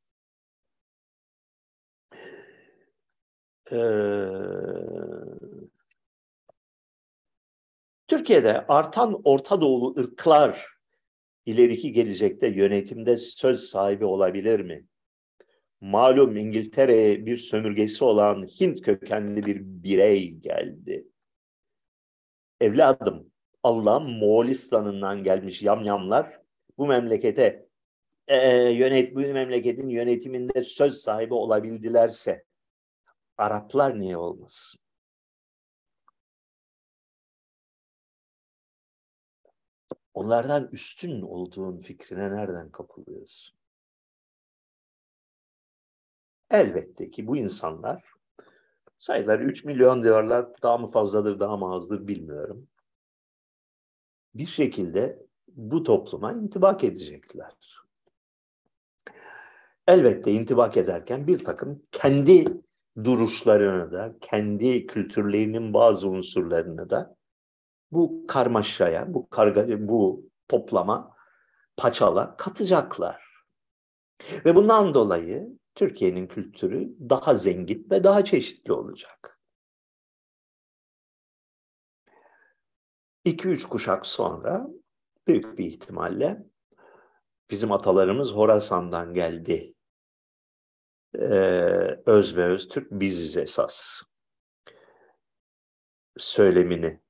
[3.73, 3.77] Ee,
[8.09, 10.72] Türkiye'de artan Orta Doğulu ırklar
[11.47, 14.87] ileriki gelecekte yönetimde söz sahibi olabilir mi?
[15.81, 21.09] Malum İngiltere'ye bir sömürgesi olan Hint kökenli bir birey geldi.
[22.61, 23.33] Evladım,
[23.63, 26.41] Allah'ın Moğolistan'ından gelmiş yamyamlar
[26.79, 27.67] bu memlekete
[28.29, 32.45] e, yönet bu memleketin yönetiminde söz sahibi olabildilerse
[33.39, 34.82] Araplar niye olmasın?
[40.15, 43.57] Onlardan üstün olduğun fikrine nereden kapılıyorsun?
[46.51, 48.13] Elbette ki bu insanlar
[48.99, 52.69] sayıları 3 milyon diyorlar daha mı fazladır daha mı azdır bilmiyorum.
[54.35, 57.55] Bir şekilde bu topluma intibak edecekler.
[59.87, 62.63] Elbette intibak ederken bir takım kendi
[63.05, 67.17] duruşlarını da, kendi kültürlerinin bazı unsurlarını da
[67.93, 71.17] bu karmaşaya, bu karga, bu toplama,
[71.77, 73.45] paçala katacaklar.
[74.45, 79.41] Ve bundan dolayı Türkiye'nin kültürü daha zengin ve daha çeşitli olacak.
[83.25, 84.67] İki üç kuşak sonra
[85.27, 86.47] büyük bir ihtimalle
[87.51, 89.75] bizim atalarımız Horasan'dan geldi.
[91.15, 91.21] Ee,
[92.07, 94.03] öz ve öz Türk biziz esas
[96.19, 97.02] söylemini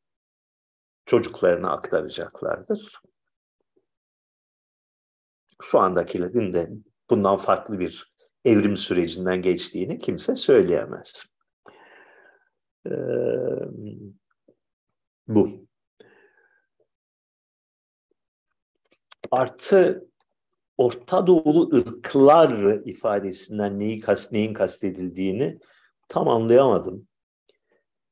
[1.07, 3.03] çocuklarına aktaracaklardır.
[5.63, 6.71] Şu andakilerin de
[7.11, 8.13] bundan farklı bir
[8.45, 11.23] evrim sürecinden geçtiğini kimse söyleyemez.
[12.87, 12.91] Ee,
[15.29, 15.67] bu.
[19.31, 20.09] Artı
[20.79, 25.59] Orta Doğulu ırklar ifadesinden neyi kast, neyin kastedildiğini
[26.09, 27.09] tam anlayamadım.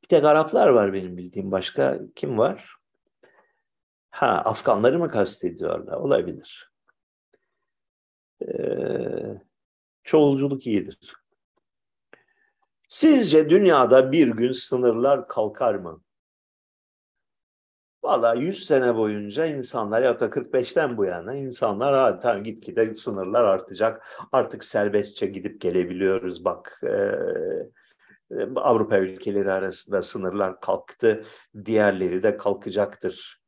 [0.02, 1.50] Bir tek Araplar var benim bildiğim.
[1.50, 2.79] Başka kim var?
[4.10, 5.96] Ha, Afganları mı kastediyorlar?
[5.96, 6.72] Olabilir.
[8.42, 9.42] Ee,
[10.04, 10.98] çoğulculuk iyidir.
[12.88, 16.02] Sizce dünyada bir gün sınırlar kalkar mı?
[18.02, 23.44] Valla 100 sene boyunca insanlar ya da 45'ten bu yana insanlar ha tamam gitgide sınırlar
[23.44, 24.06] artacak.
[24.32, 26.44] Artık serbestçe gidip gelebiliyoruz.
[26.44, 31.24] Bak e, Avrupa ülkeleri arasında sınırlar kalktı.
[31.64, 33.39] Diğerleri de kalkacaktır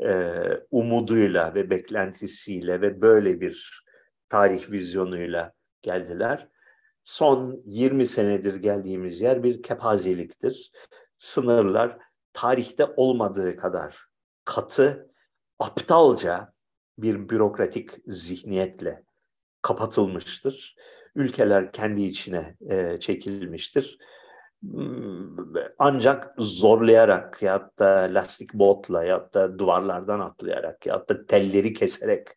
[0.00, 3.84] e, umuduyla ve beklentisiyle ve böyle bir
[4.28, 6.48] tarih vizyonuyla geldiler.
[7.04, 10.72] Son 20 senedir geldiğimiz yer bir kepazeliktir.
[11.18, 11.98] Sınırlar
[12.32, 14.06] tarihte olmadığı kadar
[14.44, 15.10] katı,
[15.58, 16.52] aptalca
[16.98, 19.04] bir bürokratik zihniyetle
[19.62, 20.76] kapatılmıştır.
[21.14, 23.98] Ülkeler kendi içine e, çekilmiştir.
[25.78, 32.28] Ancak zorlayarak ya da lastik botla ya da duvarlardan atlayarak ya da telleri keserek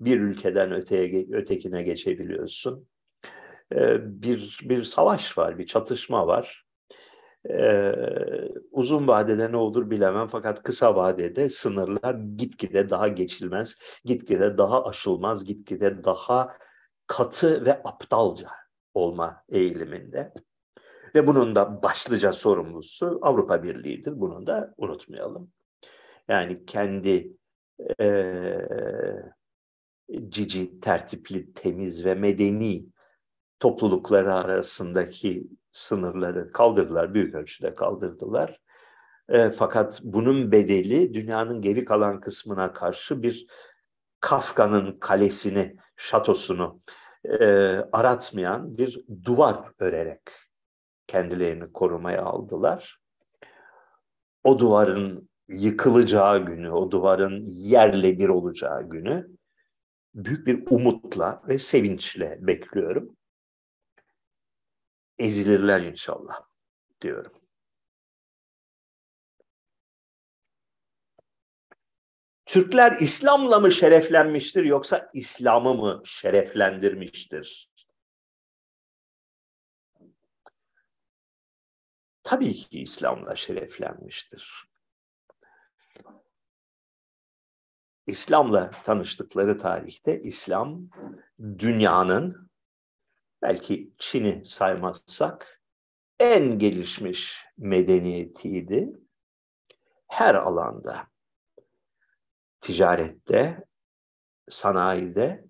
[0.00, 2.88] bir ülkeden öteye ötekine geçebiliyorsun.
[3.74, 6.62] E, bir bir savaş var, bir çatışma var.
[7.50, 7.92] Ee,
[8.70, 15.44] uzun vadede ne olur bilemem fakat kısa vadede sınırlar gitgide daha geçilmez, gitgide daha aşılmaz,
[15.44, 16.56] gitgide daha
[17.06, 18.48] katı ve aptalca
[18.94, 20.32] olma eğiliminde.
[21.14, 24.20] Ve bunun da başlıca sorumlusu Avrupa Birliği'dir.
[24.20, 25.52] Bunu da unutmayalım.
[26.28, 27.32] Yani kendi
[28.00, 28.26] e,
[30.28, 32.86] cici, tertipli, temiz ve medeni
[33.60, 38.60] toplulukları arasındaki sınırları kaldırdılar, büyük ölçüde kaldırdılar.
[39.28, 43.46] E, fakat bunun bedeli dünyanın geri kalan kısmına karşı bir
[44.20, 46.80] Kafka'nın kalesini, şatosunu
[47.24, 47.46] e,
[47.92, 50.20] aratmayan bir duvar örerek
[51.12, 52.98] kendilerini korumaya aldılar.
[54.44, 59.28] O duvarın yıkılacağı günü, o duvarın yerle bir olacağı günü
[60.14, 63.16] büyük bir umutla ve sevinçle bekliyorum
[65.18, 66.40] ezilirler inşallah
[67.00, 67.32] diyorum.
[72.46, 77.71] Türkler İslam'la mı şereflenmiştir yoksa İslam'ı mı şereflendirmiştir?
[82.32, 84.70] Tabii ki İslam'la şereflenmiştir.
[88.06, 90.88] İslam'la tanıştıkları tarihte İslam
[91.38, 92.50] dünyanın
[93.42, 95.62] belki Çin'i saymazsak
[96.20, 98.92] en gelişmiş medeniyetiydi.
[100.08, 101.06] Her alanda,
[102.60, 103.64] ticarette,
[104.50, 105.44] sanayide,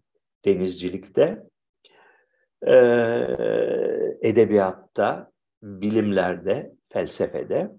[0.44, 1.42] denizcilikte,
[4.22, 5.31] edebiyatta,
[5.62, 7.72] bilimlerde, felsefede,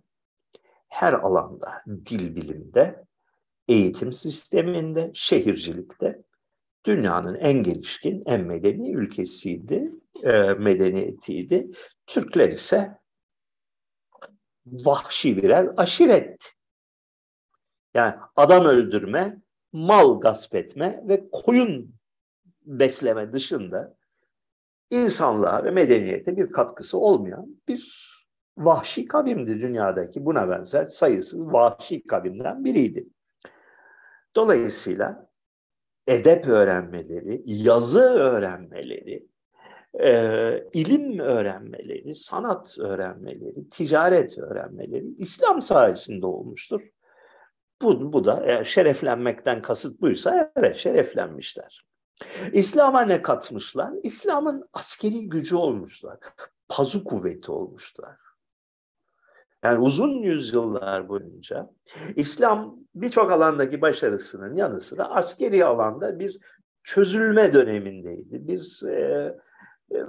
[0.87, 3.05] her alanda, dil bilimde,
[3.67, 6.23] eğitim sisteminde, şehircilikte
[6.85, 9.91] dünyanın en gelişkin, en medeni ülkesiydi,
[10.23, 11.71] e, medeniyetiydi.
[12.07, 12.97] Türkler ise
[14.65, 16.53] vahşi birer aşiret.
[17.93, 21.95] Yani adam öldürme, mal gasp etme ve koyun
[22.65, 23.97] besleme dışında
[24.93, 28.13] insanlığa ve medeniyete bir katkısı olmayan bir
[28.57, 33.07] vahşi kavimdi dünyadaki buna benzer sayısız vahşi kavimden biriydi.
[34.35, 35.29] Dolayısıyla
[36.07, 39.27] edep öğrenmeleri, yazı öğrenmeleri,
[39.99, 40.09] e,
[40.73, 46.81] ilim öğrenmeleri, sanat öğrenmeleri, ticaret öğrenmeleri İslam sayesinde olmuştur.
[47.81, 51.92] Bu, bu da şereflenmekten kasıt buysa evet şereflenmişler.
[52.53, 53.93] İslam'a ne katmışlar?
[54.03, 56.19] İslam'ın askeri gücü olmuşlar.
[56.67, 58.17] Pazu kuvveti olmuşlar.
[59.63, 61.69] Yani uzun yüzyıllar boyunca
[62.15, 66.39] İslam birçok alandaki başarısının yanı sıra askeri alanda bir
[66.83, 68.47] çözülme dönemindeydi.
[68.47, 69.35] Bir e,
[69.91, 70.05] e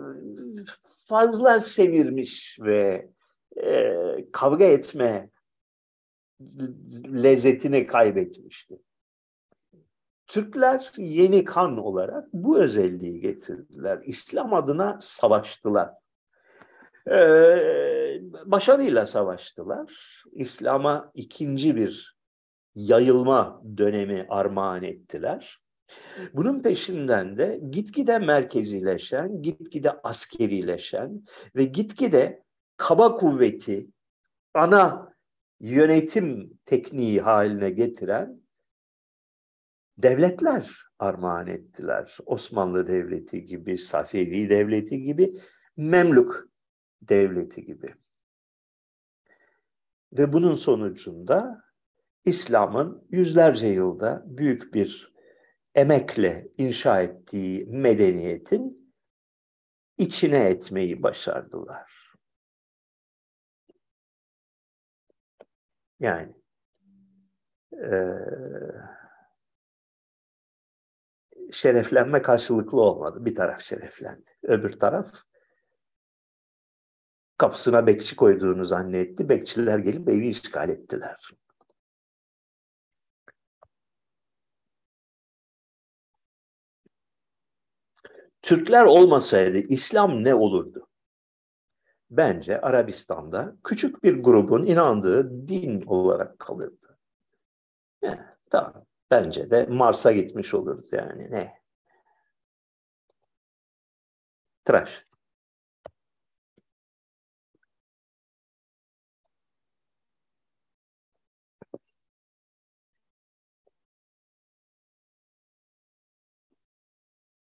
[1.09, 3.11] fazla sevirmiş ve
[3.63, 3.97] e,
[4.33, 5.31] kavga etme
[7.23, 8.79] lezzetini kaybetmişti.
[10.27, 14.01] Türkler yeni kan olarak bu özelliği getirdiler.
[14.05, 15.91] İslam adına savaştılar.
[17.11, 20.23] Ee, başarıyla savaştılar.
[20.33, 22.17] İslam'a ikinci bir
[22.75, 25.59] yayılma dönemi armağan ettiler.
[26.33, 31.25] Bunun peşinden de gitgide merkezileşen, gitgide askerileşen
[31.57, 32.43] ve gitgide
[32.77, 33.87] kaba kuvveti
[34.55, 35.15] ana
[35.61, 38.44] yönetim tekniği haline getiren
[39.99, 42.19] devletler armağan ettiler.
[42.27, 45.41] Osmanlı Devleti gibi, Safevi Devleti gibi,
[45.77, 46.49] Memluk
[47.03, 47.95] devleti gibi.
[50.13, 51.65] Ve bunun sonucunda
[52.25, 55.15] İslam'ın yüzlerce yılda büyük bir
[55.75, 58.95] emekle inşa ettiği medeniyetin
[59.99, 62.15] içine etmeyi başardılar.
[66.01, 66.35] Yani
[67.73, 67.93] e,
[71.53, 73.25] şereflenme karşılıklı olmadı.
[73.25, 74.37] Bir taraf şereflendi.
[74.43, 75.13] Öbür taraf
[77.39, 79.29] kapısına bekçi koyduğunu zannetti.
[79.29, 81.31] Bekçiler gelip evi işgal ettiler.
[88.43, 90.89] Türkler olmasaydı İslam ne olurdu?
[92.11, 96.99] Bence Arabistan'da küçük bir grubun inandığı din olarak kalırdı.
[98.03, 98.87] Yani, tamam.
[99.15, 101.53] Bence de Mars'a gitmiş olurdu yani ne?
[104.65, 105.05] Tıraş.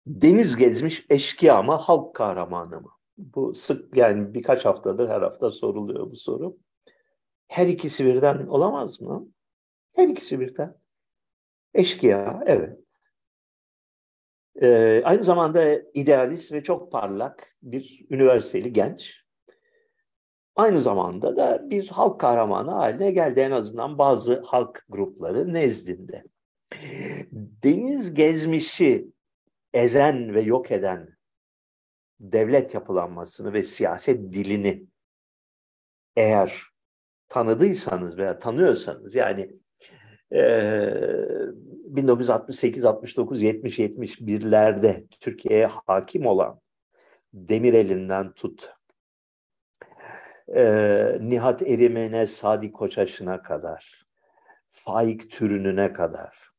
[0.06, 2.90] Deniz gezmiş eşkıya mı, halk kahramanı mı?
[3.18, 6.56] Bu sık yani birkaç haftadır her hafta soruluyor bu soru.
[7.48, 9.28] Her ikisi birden olamaz mı?
[9.96, 10.83] Her ikisi birden.
[11.74, 12.78] Eşkıya, evet.
[14.62, 19.24] Ee, aynı zamanda idealist ve çok parlak bir üniversiteli genç.
[20.56, 26.24] Aynı zamanda da bir halk kahramanı haline geldi en azından bazı halk grupları nezdinde.
[27.32, 29.12] Deniz gezmişi
[29.72, 31.16] ezen ve yok eden
[32.20, 34.86] devlet yapılanmasını ve siyaset dilini
[36.16, 36.62] eğer
[37.28, 39.63] tanıdıysanız veya tanıyorsanız yani
[40.30, 46.60] 1968, 69, 70, 71'lerde Türkiye'ye hakim olan
[47.32, 48.74] Demirel'inden tut.
[51.20, 54.06] Nihat Erimen'e, Sadi Koçaş'ına kadar,
[54.68, 56.50] Faik Türününe kadar,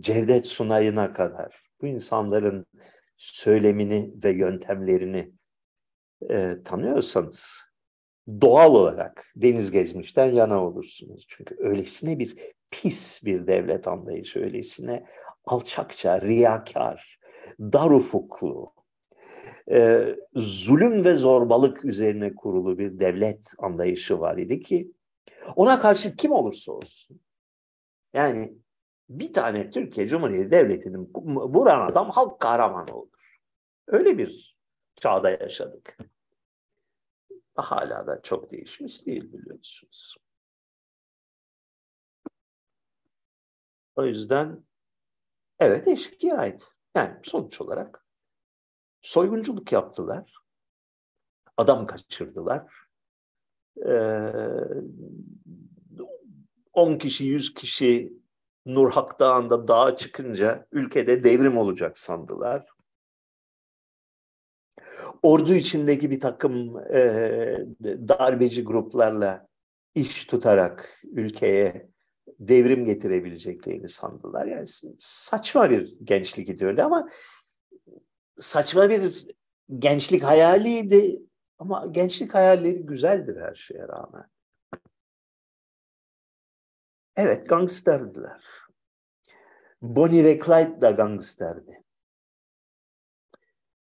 [0.00, 2.66] Cevdet Sunay'ına kadar bu insanların
[3.16, 5.32] söylemini ve yöntemlerini
[6.64, 7.66] tanıyorsanız
[8.28, 11.26] doğal olarak deniz gezmişten yana olursunuz.
[11.28, 12.36] Çünkü öylesine bir
[12.70, 15.06] pis bir devlet anlayışı, öylesine
[15.44, 17.18] alçakça, riyakar,
[17.60, 18.72] dar ufuklu,
[19.70, 24.92] e, zulüm ve zorbalık üzerine kurulu bir devlet anlayışı var idi ki
[25.56, 27.20] ona karşı kim olursa olsun
[28.14, 28.52] yani
[29.08, 31.10] bir tane Türkiye Cumhuriyeti Devleti'nin
[31.54, 33.40] vuran adam halk kahramanı olur.
[33.86, 34.56] Öyle bir
[34.96, 35.98] çağda yaşadık.
[37.56, 40.16] Hala da çok değişmiş değil biliyorsunuz.
[43.96, 44.64] O yüzden
[45.58, 46.74] evet eşkıya ait.
[46.94, 48.06] Yani sonuç olarak
[49.02, 50.34] soygunculuk yaptılar.
[51.56, 52.86] Adam kaçırdılar.
[53.86, 54.32] Ee,
[56.72, 58.12] 10 kişi, 100 kişi
[58.66, 62.75] Nurhak Dağı'nda dağa çıkınca ülkede devrim olacak sandılar.
[65.22, 69.48] Ordu içindeki bir takım e, darbeci gruplarla
[69.94, 71.88] iş tutarak ülkeye
[72.38, 74.46] devrim getirebileceklerini sandılar.
[74.46, 74.66] Yani
[75.00, 77.08] saçma bir gençlik ideali ama
[78.40, 79.26] saçma bir
[79.78, 81.22] gençlik hayaliydi.
[81.58, 84.24] Ama gençlik hayalleri güzeldir her şeye rağmen.
[87.16, 88.44] Evet gangsterdiler.
[89.82, 91.85] Bonnie ve Clyde da gangsterdi.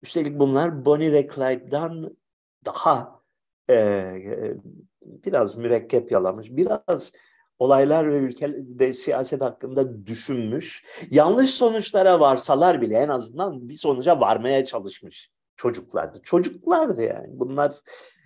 [0.06, 2.16] Üstelik bunlar Bonnie ve Clyde'dan
[2.64, 3.22] daha
[3.68, 4.56] e, e,
[5.02, 7.12] biraz mürekkep yalamış, biraz
[7.58, 10.84] olaylar ve ülke siyaset hakkında düşünmüş.
[11.10, 16.20] Yanlış sonuçlara varsalar bile en azından bir sonuca varmaya çalışmış çocuklardı.
[16.22, 17.28] Çocuklardı yani.
[17.30, 17.72] Bunlar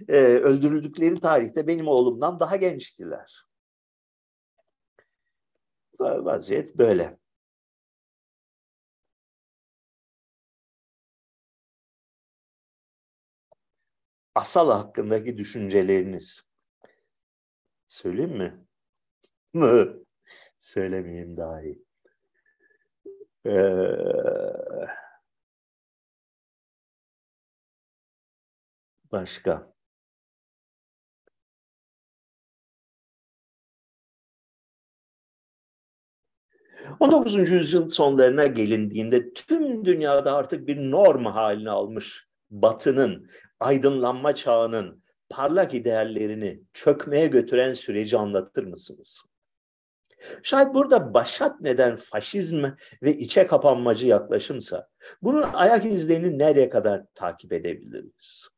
[0.08, 3.44] e, öldürüldükleri tarihte benim oğlumdan daha gençtiler.
[6.00, 7.19] Vaziyet böyle.
[14.34, 16.42] Asal hakkındaki düşünceleriniz.
[17.88, 18.66] Söyleyeyim mi?
[20.58, 21.84] Söylemeyeyim daha iyi.
[23.46, 23.50] Ee,
[29.12, 29.72] başka.
[37.00, 37.52] 19.
[37.52, 46.60] yüzyıl sonlarına gelindiğinde tüm dünyada artık bir norm haline almış Batı'nın, aydınlanma çağının parlak ideallerini
[46.72, 49.22] çökmeye götüren süreci anlatır mısınız?
[50.42, 52.64] Şayet burada başat neden faşizm
[53.02, 54.88] ve içe kapanmacı yaklaşımsa,
[55.22, 58.48] bunun ayak izlerini nereye kadar takip edebiliriz?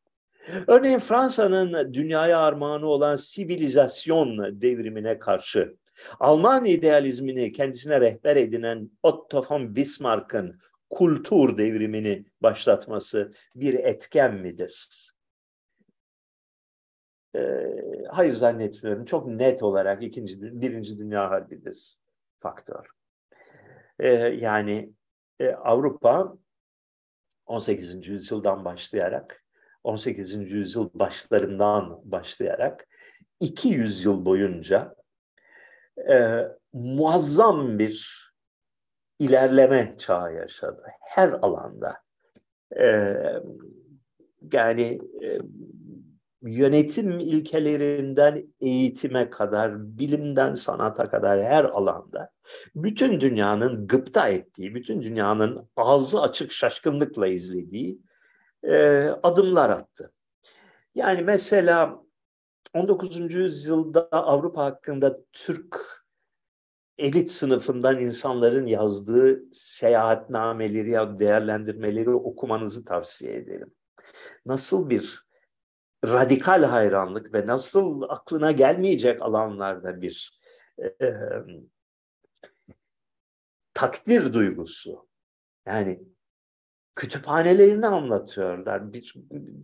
[0.67, 5.77] Örneğin Fransa'nın dünyaya armağanı olan sivilizasyon devrimine karşı
[6.21, 10.61] Alman idealizmini kendisine rehber edinen Otto von Bismarck'ın
[10.93, 14.89] kultur devrimini başlatması bir etken midir?
[17.37, 17.69] Ee,
[18.11, 19.05] hayır zannetmiyorum.
[19.05, 21.99] Çok net olarak ikinci, birinci dünya harbidir
[22.41, 22.87] faktör.
[23.99, 24.09] Ee,
[24.41, 24.93] yani
[25.41, 26.37] e, Avrupa
[27.47, 28.09] 18.
[28.09, 29.45] yüzyıldan başlayarak
[29.85, 30.35] 18.
[30.53, 32.89] yüzyıl başlarından başlayarak
[33.41, 34.95] 200 yıl boyunca
[36.11, 38.22] e, muazzam bir
[39.23, 40.83] ilerleme çağı yaşadı.
[41.01, 41.97] Her alanda.
[42.81, 43.17] Ee,
[44.53, 45.39] yani e,
[46.43, 52.31] yönetim ilkelerinden eğitime kadar, bilimden sanata kadar her alanda
[52.75, 57.99] bütün dünyanın gıpta ettiği, bütün dünyanın ağzı açık şaşkınlıkla izlediği
[58.65, 60.13] e, adımlar attı.
[60.95, 62.03] Yani mesela
[62.75, 63.35] 19.
[63.35, 66.02] yüzyılda Avrupa hakkında Türk
[66.99, 73.75] elit sınıfından insanların yazdığı seyahatnameleri ya değerlendirmeleri okumanızı tavsiye ederim.
[74.47, 75.27] Nasıl bir
[76.05, 80.41] radikal hayranlık ve nasıl aklına gelmeyecek alanlarda bir
[80.83, 81.13] e,
[83.75, 85.09] takdir duygusu.
[85.67, 86.03] Yani
[86.95, 88.93] kütüphanelerini anlatıyorlar.
[88.93, 89.15] Bir,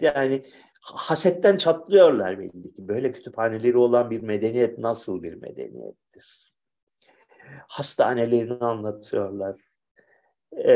[0.01, 0.47] yani
[0.83, 2.89] hasetten çatlıyorlar belli ki.
[2.89, 6.48] Böyle kütüphaneleri olan bir medeniyet nasıl bir medeniyettir?
[7.69, 9.61] Hastanelerini anlatıyorlar.
[10.53, 10.73] E,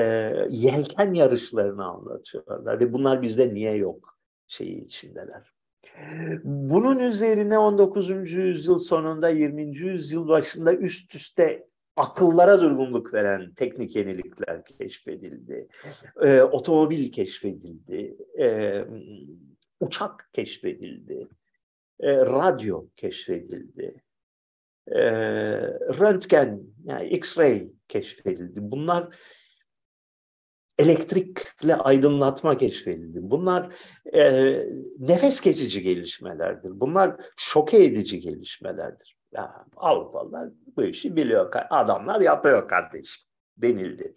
[0.50, 5.52] yelken yarışlarını anlatıyorlar ve bunlar bizde niye yok şeyi içindeler.
[6.44, 8.10] Bunun üzerine 19.
[8.32, 9.76] yüzyıl sonunda 20.
[9.76, 11.66] yüzyıl başında üst üste
[11.96, 15.68] akıllara durgunluk veren teknik yenilikler keşfedildi.
[16.22, 18.16] Ee, otomobil keşfedildi.
[18.38, 18.84] Ee,
[19.80, 21.28] uçak keşfedildi.
[22.00, 24.02] Ee, radyo keşfedildi.
[24.88, 25.02] Ee,
[25.98, 28.58] röntgen, yani X-ray keşfedildi.
[28.62, 29.16] Bunlar
[30.78, 33.18] elektrikle aydınlatma keşfedildi.
[33.22, 33.74] Bunlar
[34.14, 34.54] e,
[34.98, 36.80] nefes kesici gelişmelerdir.
[36.80, 39.16] Bunlar şoke edici gelişmelerdir.
[39.32, 41.52] Ya, Avrupalılar bu işi biliyor.
[41.70, 43.24] Adamlar yapıyor kardeşim
[43.56, 44.14] denildi.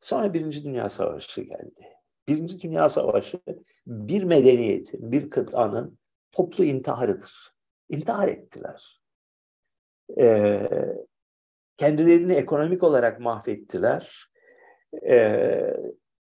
[0.00, 1.88] Sonra Birinci Dünya Savaşı geldi.
[2.28, 3.40] Birinci Dünya Savaşı
[3.86, 5.98] bir medeniyetin, bir kıtanın
[6.32, 7.52] toplu intiharıdır.
[7.88, 8.97] İntihar ettiler.
[10.18, 10.68] Ee,
[11.76, 14.28] kendilerini ekonomik olarak mahvettiler
[15.08, 15.74] e,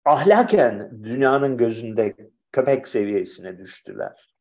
[0.05, 2.15] ahlaken dünyanın gözünde
[2.51, 4.33] köpek seviyesine düştüler.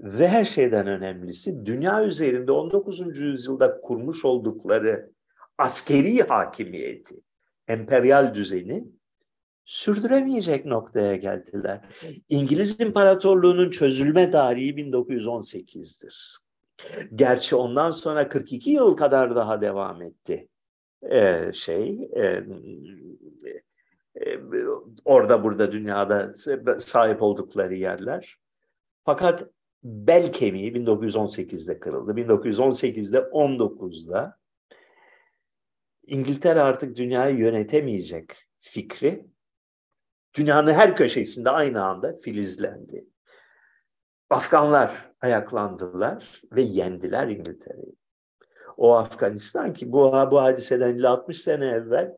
[0.00, 3.18] Ve her şeyden önemlisi dünya üzerinde 19.
[3.18, 5.10] yüzyılda kurmuş oldukları
[5.58, 7.20] askeri hakimiyeti,
[7.68, 8.84] emperyal düzeni
[9.64, 11.80] sürdüremeyecek noktaya geldiler.
[12.28, 16.43] İngiliz İmparatorluğu'nun çözülme tarihi 1918'dir.
[17.14, 20.48] Gerçi ondan sonra 42 yıl kadar daha devam etti
[21.10, 22.44] e, şey e,
[24.26, 24.38] e,
[25.04, 26.32] orada burada dünyada
[26.78, 28.38] sahip oldukları yerler.
[29.04, 29.44] Fakat
[29.84, 32.12] bel kemiği 1918'de kırıldı.
[32.12, 34.38] 1918'de 19'da
[36.06, 39.26] İngiltere artık dünyayı yönetemeyecek fikri
[40.34, 43.06] dünyanın her köşesinde aynı anda filizlendi.
[44.30, 47.94] Afganlar ayaklandılar ve yendiler İngiltere'yi
[48.76, 52.16] o Afganistan ki bu, bu hadiseden 60 sene evvel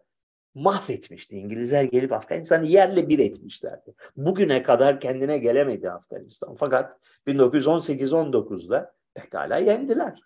[0.55, 1.37] mahvetmişti.
[1.37, 3.95] İngilizler gelip Afganistan'ı yerle bir etmişlerdi.
[4.17, 6.55] Bugüne kadar kendine gelemedi Afganistan.
[6.55, 10.21] Fakat 1918-19'da pekala yendiler.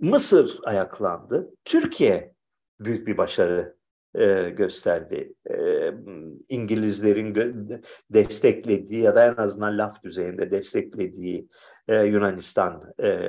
[0.00, 1.50] Mısır ayaklandı.
[1.64, 2.34] Türkiye
[2.80, 3.76] büyük bir başarı
[4.14, 5.34] e, gösterdi.
[5.50, 5.90] E,
[6.48, 7.34] İngilizlerin
[8.10, 11.48] desteklediği ya da en azından laf düzeyinde desteklediği
[11.88, 13.28] e, Yunanistan e,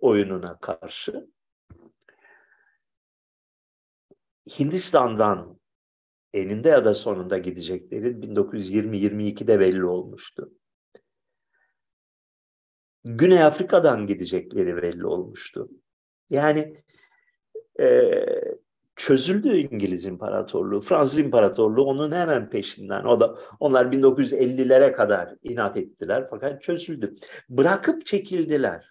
[0.00, 1.28] oyununa karşı.
[4.58, 5.60] Hindistan'dan
[6.34, 10.52] eninde ya da sonunda gidecekleri 1920-22'de belli olmuştu.
[13.04, 15.68] Güney Afrika'dan gidecekleri belli olmuştu.
[16.30, 16.84] Yani
[17.80, 17.86] e,
[18.96, 20.80] çözüldü İngiliz İmparatorluğu.
[20.80, 23.04] Fransız İmparatorluğu onun hemen peşinden.
[23.04, 27.16] O da onlar 1950'lere kadar inat ettiler fakat çözüldü.
[27.48, 28.86] Bırakıp çekildiler.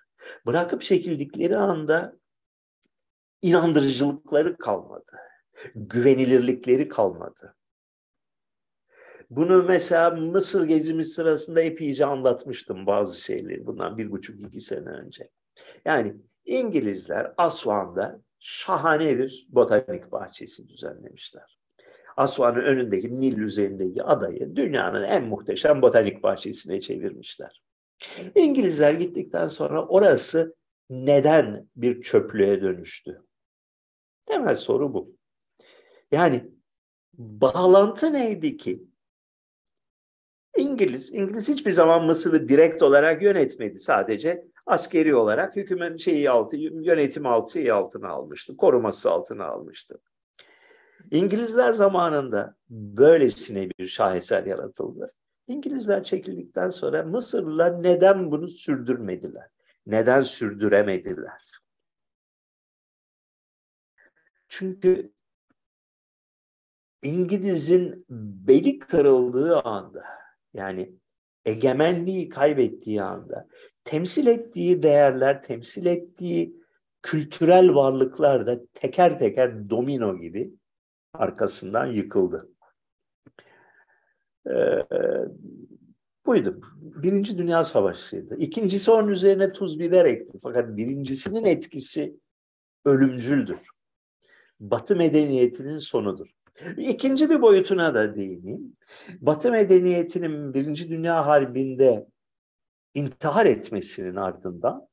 [0.46, 2.14] Bırakıp çekildikleri anda
[3.42, 5.18] inandırıcılıkları kalmadı.
[5.76, 7.56] Güvenilirlikleri kalmadı.
[9.30, 15.30] Bunu mesela Mısır gezimiz sırasında epeyce anlatmıştım bazı şeyleri bundan bir buçuk iki sene önce.
[15.86, 16.16] Yani
[16.46, 21.60] İngilizler Asvan'da şahane bir botanik bahçesi düzenlemişler.
[22.18, 27.64] Asvan'ın önündeki Nil üzerindeki adayı dünyanın en muhteşem botanik bahçesine çevirmişler.
[28.36, 30.56] İngilizler gittikten sonra orası
[30.90, 33.22] neden bir çöplüğe dönüştü?
[34.26, 35.16] Temel soru bu.
[36.12, 36.52] Yani
[37.14, 38.84] bağlantı neydi ki?
[40.58, 43.80] İngiliz, İngiliz hiçbir zaman Mısır'ı direkt olarak yönetmedi.
[43.80, 50.02] Sadece askeri olarak hükümet şeyi altı, yönetim altı şeyi altına almıştı, koruması altına almıştı.
[51.12, 55.14] İngilizler zamanında böylesine bir şaheser yaratıldı.
[55.48, 59.48] İngilizler çekildikten sonra Mısırlılar neden bunu sürdürmediler?
[59.86, 61.62] Neden sürdüremediler?
[64.48, 65.12] Çünkü
[67.02, 68.06] İngiliz'in
[68.48, 70.04] beli kırıldığı anda
[70.54, 70.96] yani
[71.46, 73.48] egemenliği kaybettiği anda
[73.84, 76.62] temsil ettiği değerler, temsil ettiği
[77.02, 80.54] kültürel varlıklar da teker teker domino gibi
[81.14, 82.50] arkasından yıkıldı.
[84.50, 84.86] Ee,
[86.26, 86.62] buydu.
[86.76, 88.38] Birinci Dünya Savaşı'ydı.
[88.38, 90.38] İkincisi onun üzerine tuz biber ekti.
[90.44, 92.16] Fakat birincisinin etkisi
[92.86, 93.60] ölümcüldür.
[94.60, 96.28] Batı medeniyetinin sonudur.
[96.78, 98.76] İkinci bir boyutuna da değineyim.
[99.22, 102.08] Batı medeniyetinin Birinci Dünya Harbi'nde
[102.94, 104.88] intihar etmesinin ardından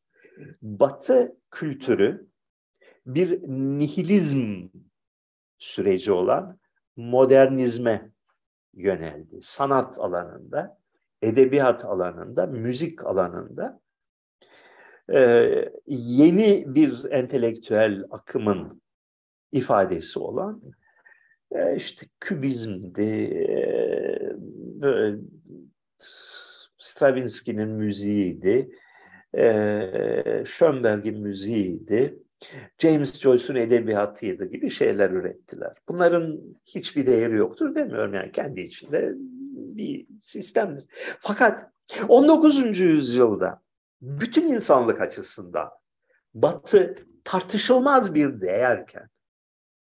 [0.62, 2.26] Batı kültürü
[3.06, 4.68] bir nihilizm
[5.58, 6.58] süreci olan
[6.96, 8.10] modernizme
[8.74, 9.40] yöneldi.
[9.42, 10.78] Sanat alanında,
[11.22, 13.80] edebiyat alanında, müzik alanında
[15.12, 18.82] ee, yeni bir entelektüel akımın
[19.52, 20.62] ifadesi olan
[21.50, 23.56] e, işte kübizmdi, e,
[24.80, 25.18] böyle
[26.98, 28.70] Stravinsky'nin müziğiydi,
[29.34, 32.18] e, Schönberg'in müziğiydi,
[32.78, 35.72] James Joyce'un edebiyatıydı gibi şeyler ürettiler.
[35.88, 39.12] Bunların hiçbir değeri yoktur demiyorum yani kendi içinde
[39.54, 40.84] bir sistemdir.
[41.20, 41.70] Fakat
[42.08, 42.78] 19.
[42.80, 43.62] yüzyılda
[44.02, 45.68] bütün insanlık açısından
[46.34, 46.94] Batı
[47.24, 49.08] tartışılmaz bir değerken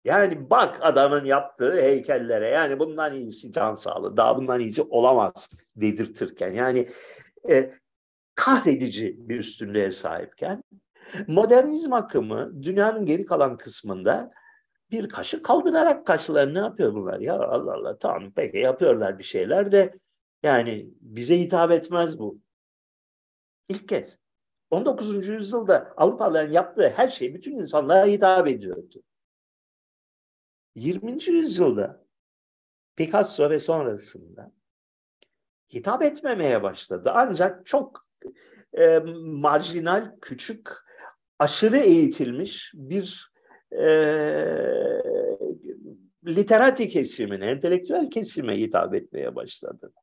[0.05, 6.51] yani bak adamın yaptığı heykellere yani bundan iyisi can sağlığı daha bundan iyisi olamaz dedirtirken
[6.51, 6.89] yani
[7.49, 7.73] e,
[8.35, 10.63] kahredici bir üstünlüğe sahipken
[11.27, 14.31] modernizm akımı dünyanın geri kalan kısmında
[14.91, 17.19] bir kaşı kaldırarak kaşlarını yapıyor bunlar?
[17.19, 19.93] Ya Allah Allah tamam peki yapıyorlar bir şeyler de
[20.43, 22.39] yani bize hitap etmez bu.
[23.69, 24.17] İlk kez.
[24.71, 25.27] 19.
[25.27, 29.03] yüzyılda Avrupalıların yaptığı her şey bütün insanlara hitap ediyordu.
[30.75, 31.27] 20.
[31.27, 32.05] yüzyılda
[32.95, 34.51] Picasso ve sonrasında
[35.73, 37.11] hitap etmemeye başladı.
[37.13, 38.07] Ancak çok
[38.77, 40.69] e, marjinal, küçük,
[41.39, 43.31] aşırı eğitilmiş bir
[43.71, 43.85] e,
[46.25, 49.93] literati kesimine, entelektüel kesime hitap etmeye başladı.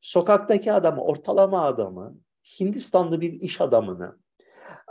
[0.00, 2.18] Sokaktaki adamı, ortalama adamı,
[2.60, 4.18] Hindistanlı bir iş adamını,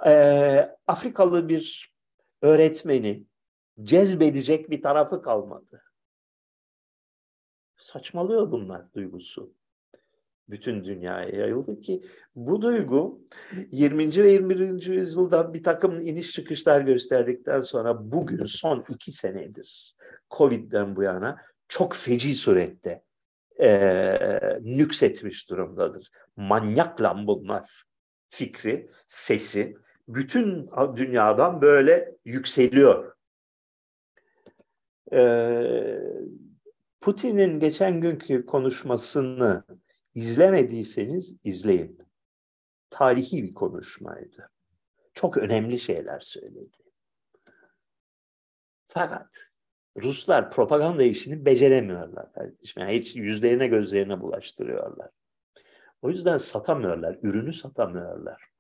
[0.05, 1.93] e, Afrikalı bir
[2.41, 3.25] öğretmeni,
[3.84, 5.84] cezbedecek bir tarafı kalmadı.
[7.77, 9.53] Saçmalıyor bunlar duygusu.
[10.49, 12.03] Bütün dünyaya yayıldı ki
[12.35, 13.22] bu duygu
[13.72, 14.15] 20.
[14.15, 14.85] ve 21.
[14.85, 19.95] yüzyılda bir takım iniş çıkışlar gösterdikten sonra bugün son iki senedir
[20.31, 23.03] Covid'den bu yana çok feci surette
[23.61, 26.11] e, nüksetmiş durumdadır.
[26.35, 27.85] Manyakla bunlar
[28.27, 29.77] fikri, sesi
[30.07, 33.14] bütün dünyadan böyle yükseliyor.
[35.13, 36.01] Ee,
[37.01, 39.63] Putin'in geçen günkü konuşmasını
[40.15, 41.99] izlemediyseniz izleyin.
[42.89, 44.51] Tarihi bir konuşmaydı.
[45.13, 46.77] Çok önemli şeyler söyledi.
[48.88, 49.27] Fakat
[50.01, 52.81] Ruslar propaganda işini beceremiyorlar kardeşim.
[52.81, 55.09] Yani hiç yüzlerine gözlerine bulaştırıyorlar.
[56.01, 58.51] O yüzden satamıyorlar, ürünü satamıyorlar.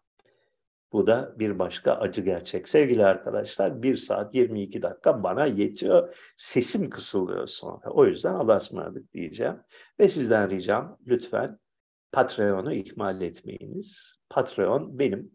[0.91, 2.69] Bu da bir başka acı gerçek.
[2.69, 6.15] Sevgili arkadaşlar 1 saat 22 dakika bana yetiyor.
[6.37, 7.89] Sesim kısılıyor sonra.
[7.89, 9.55] O yüzden Allah'a ısmarladık diyeceğim.
[9.99, 11.59] Ve sizden ricam lütfen
[12.11, 14.15] Patreon'u ihmal etmeyiniz.
[14.29, 15.31] Patreon benim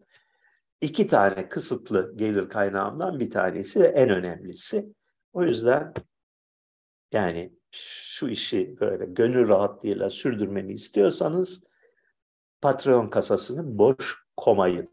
[0.81, 4.85] iki tane kısıtlı gelir kaynağımdan bir tanesi ve en önemlisi.
[5.33, 5.93] O yüzden
[7.13, 11.63] yani şu işi böyle gönül rahatlığıyla sürdürmemi istiyorsanız
[12.61, 14.89] Patreon kasasını boş komayın.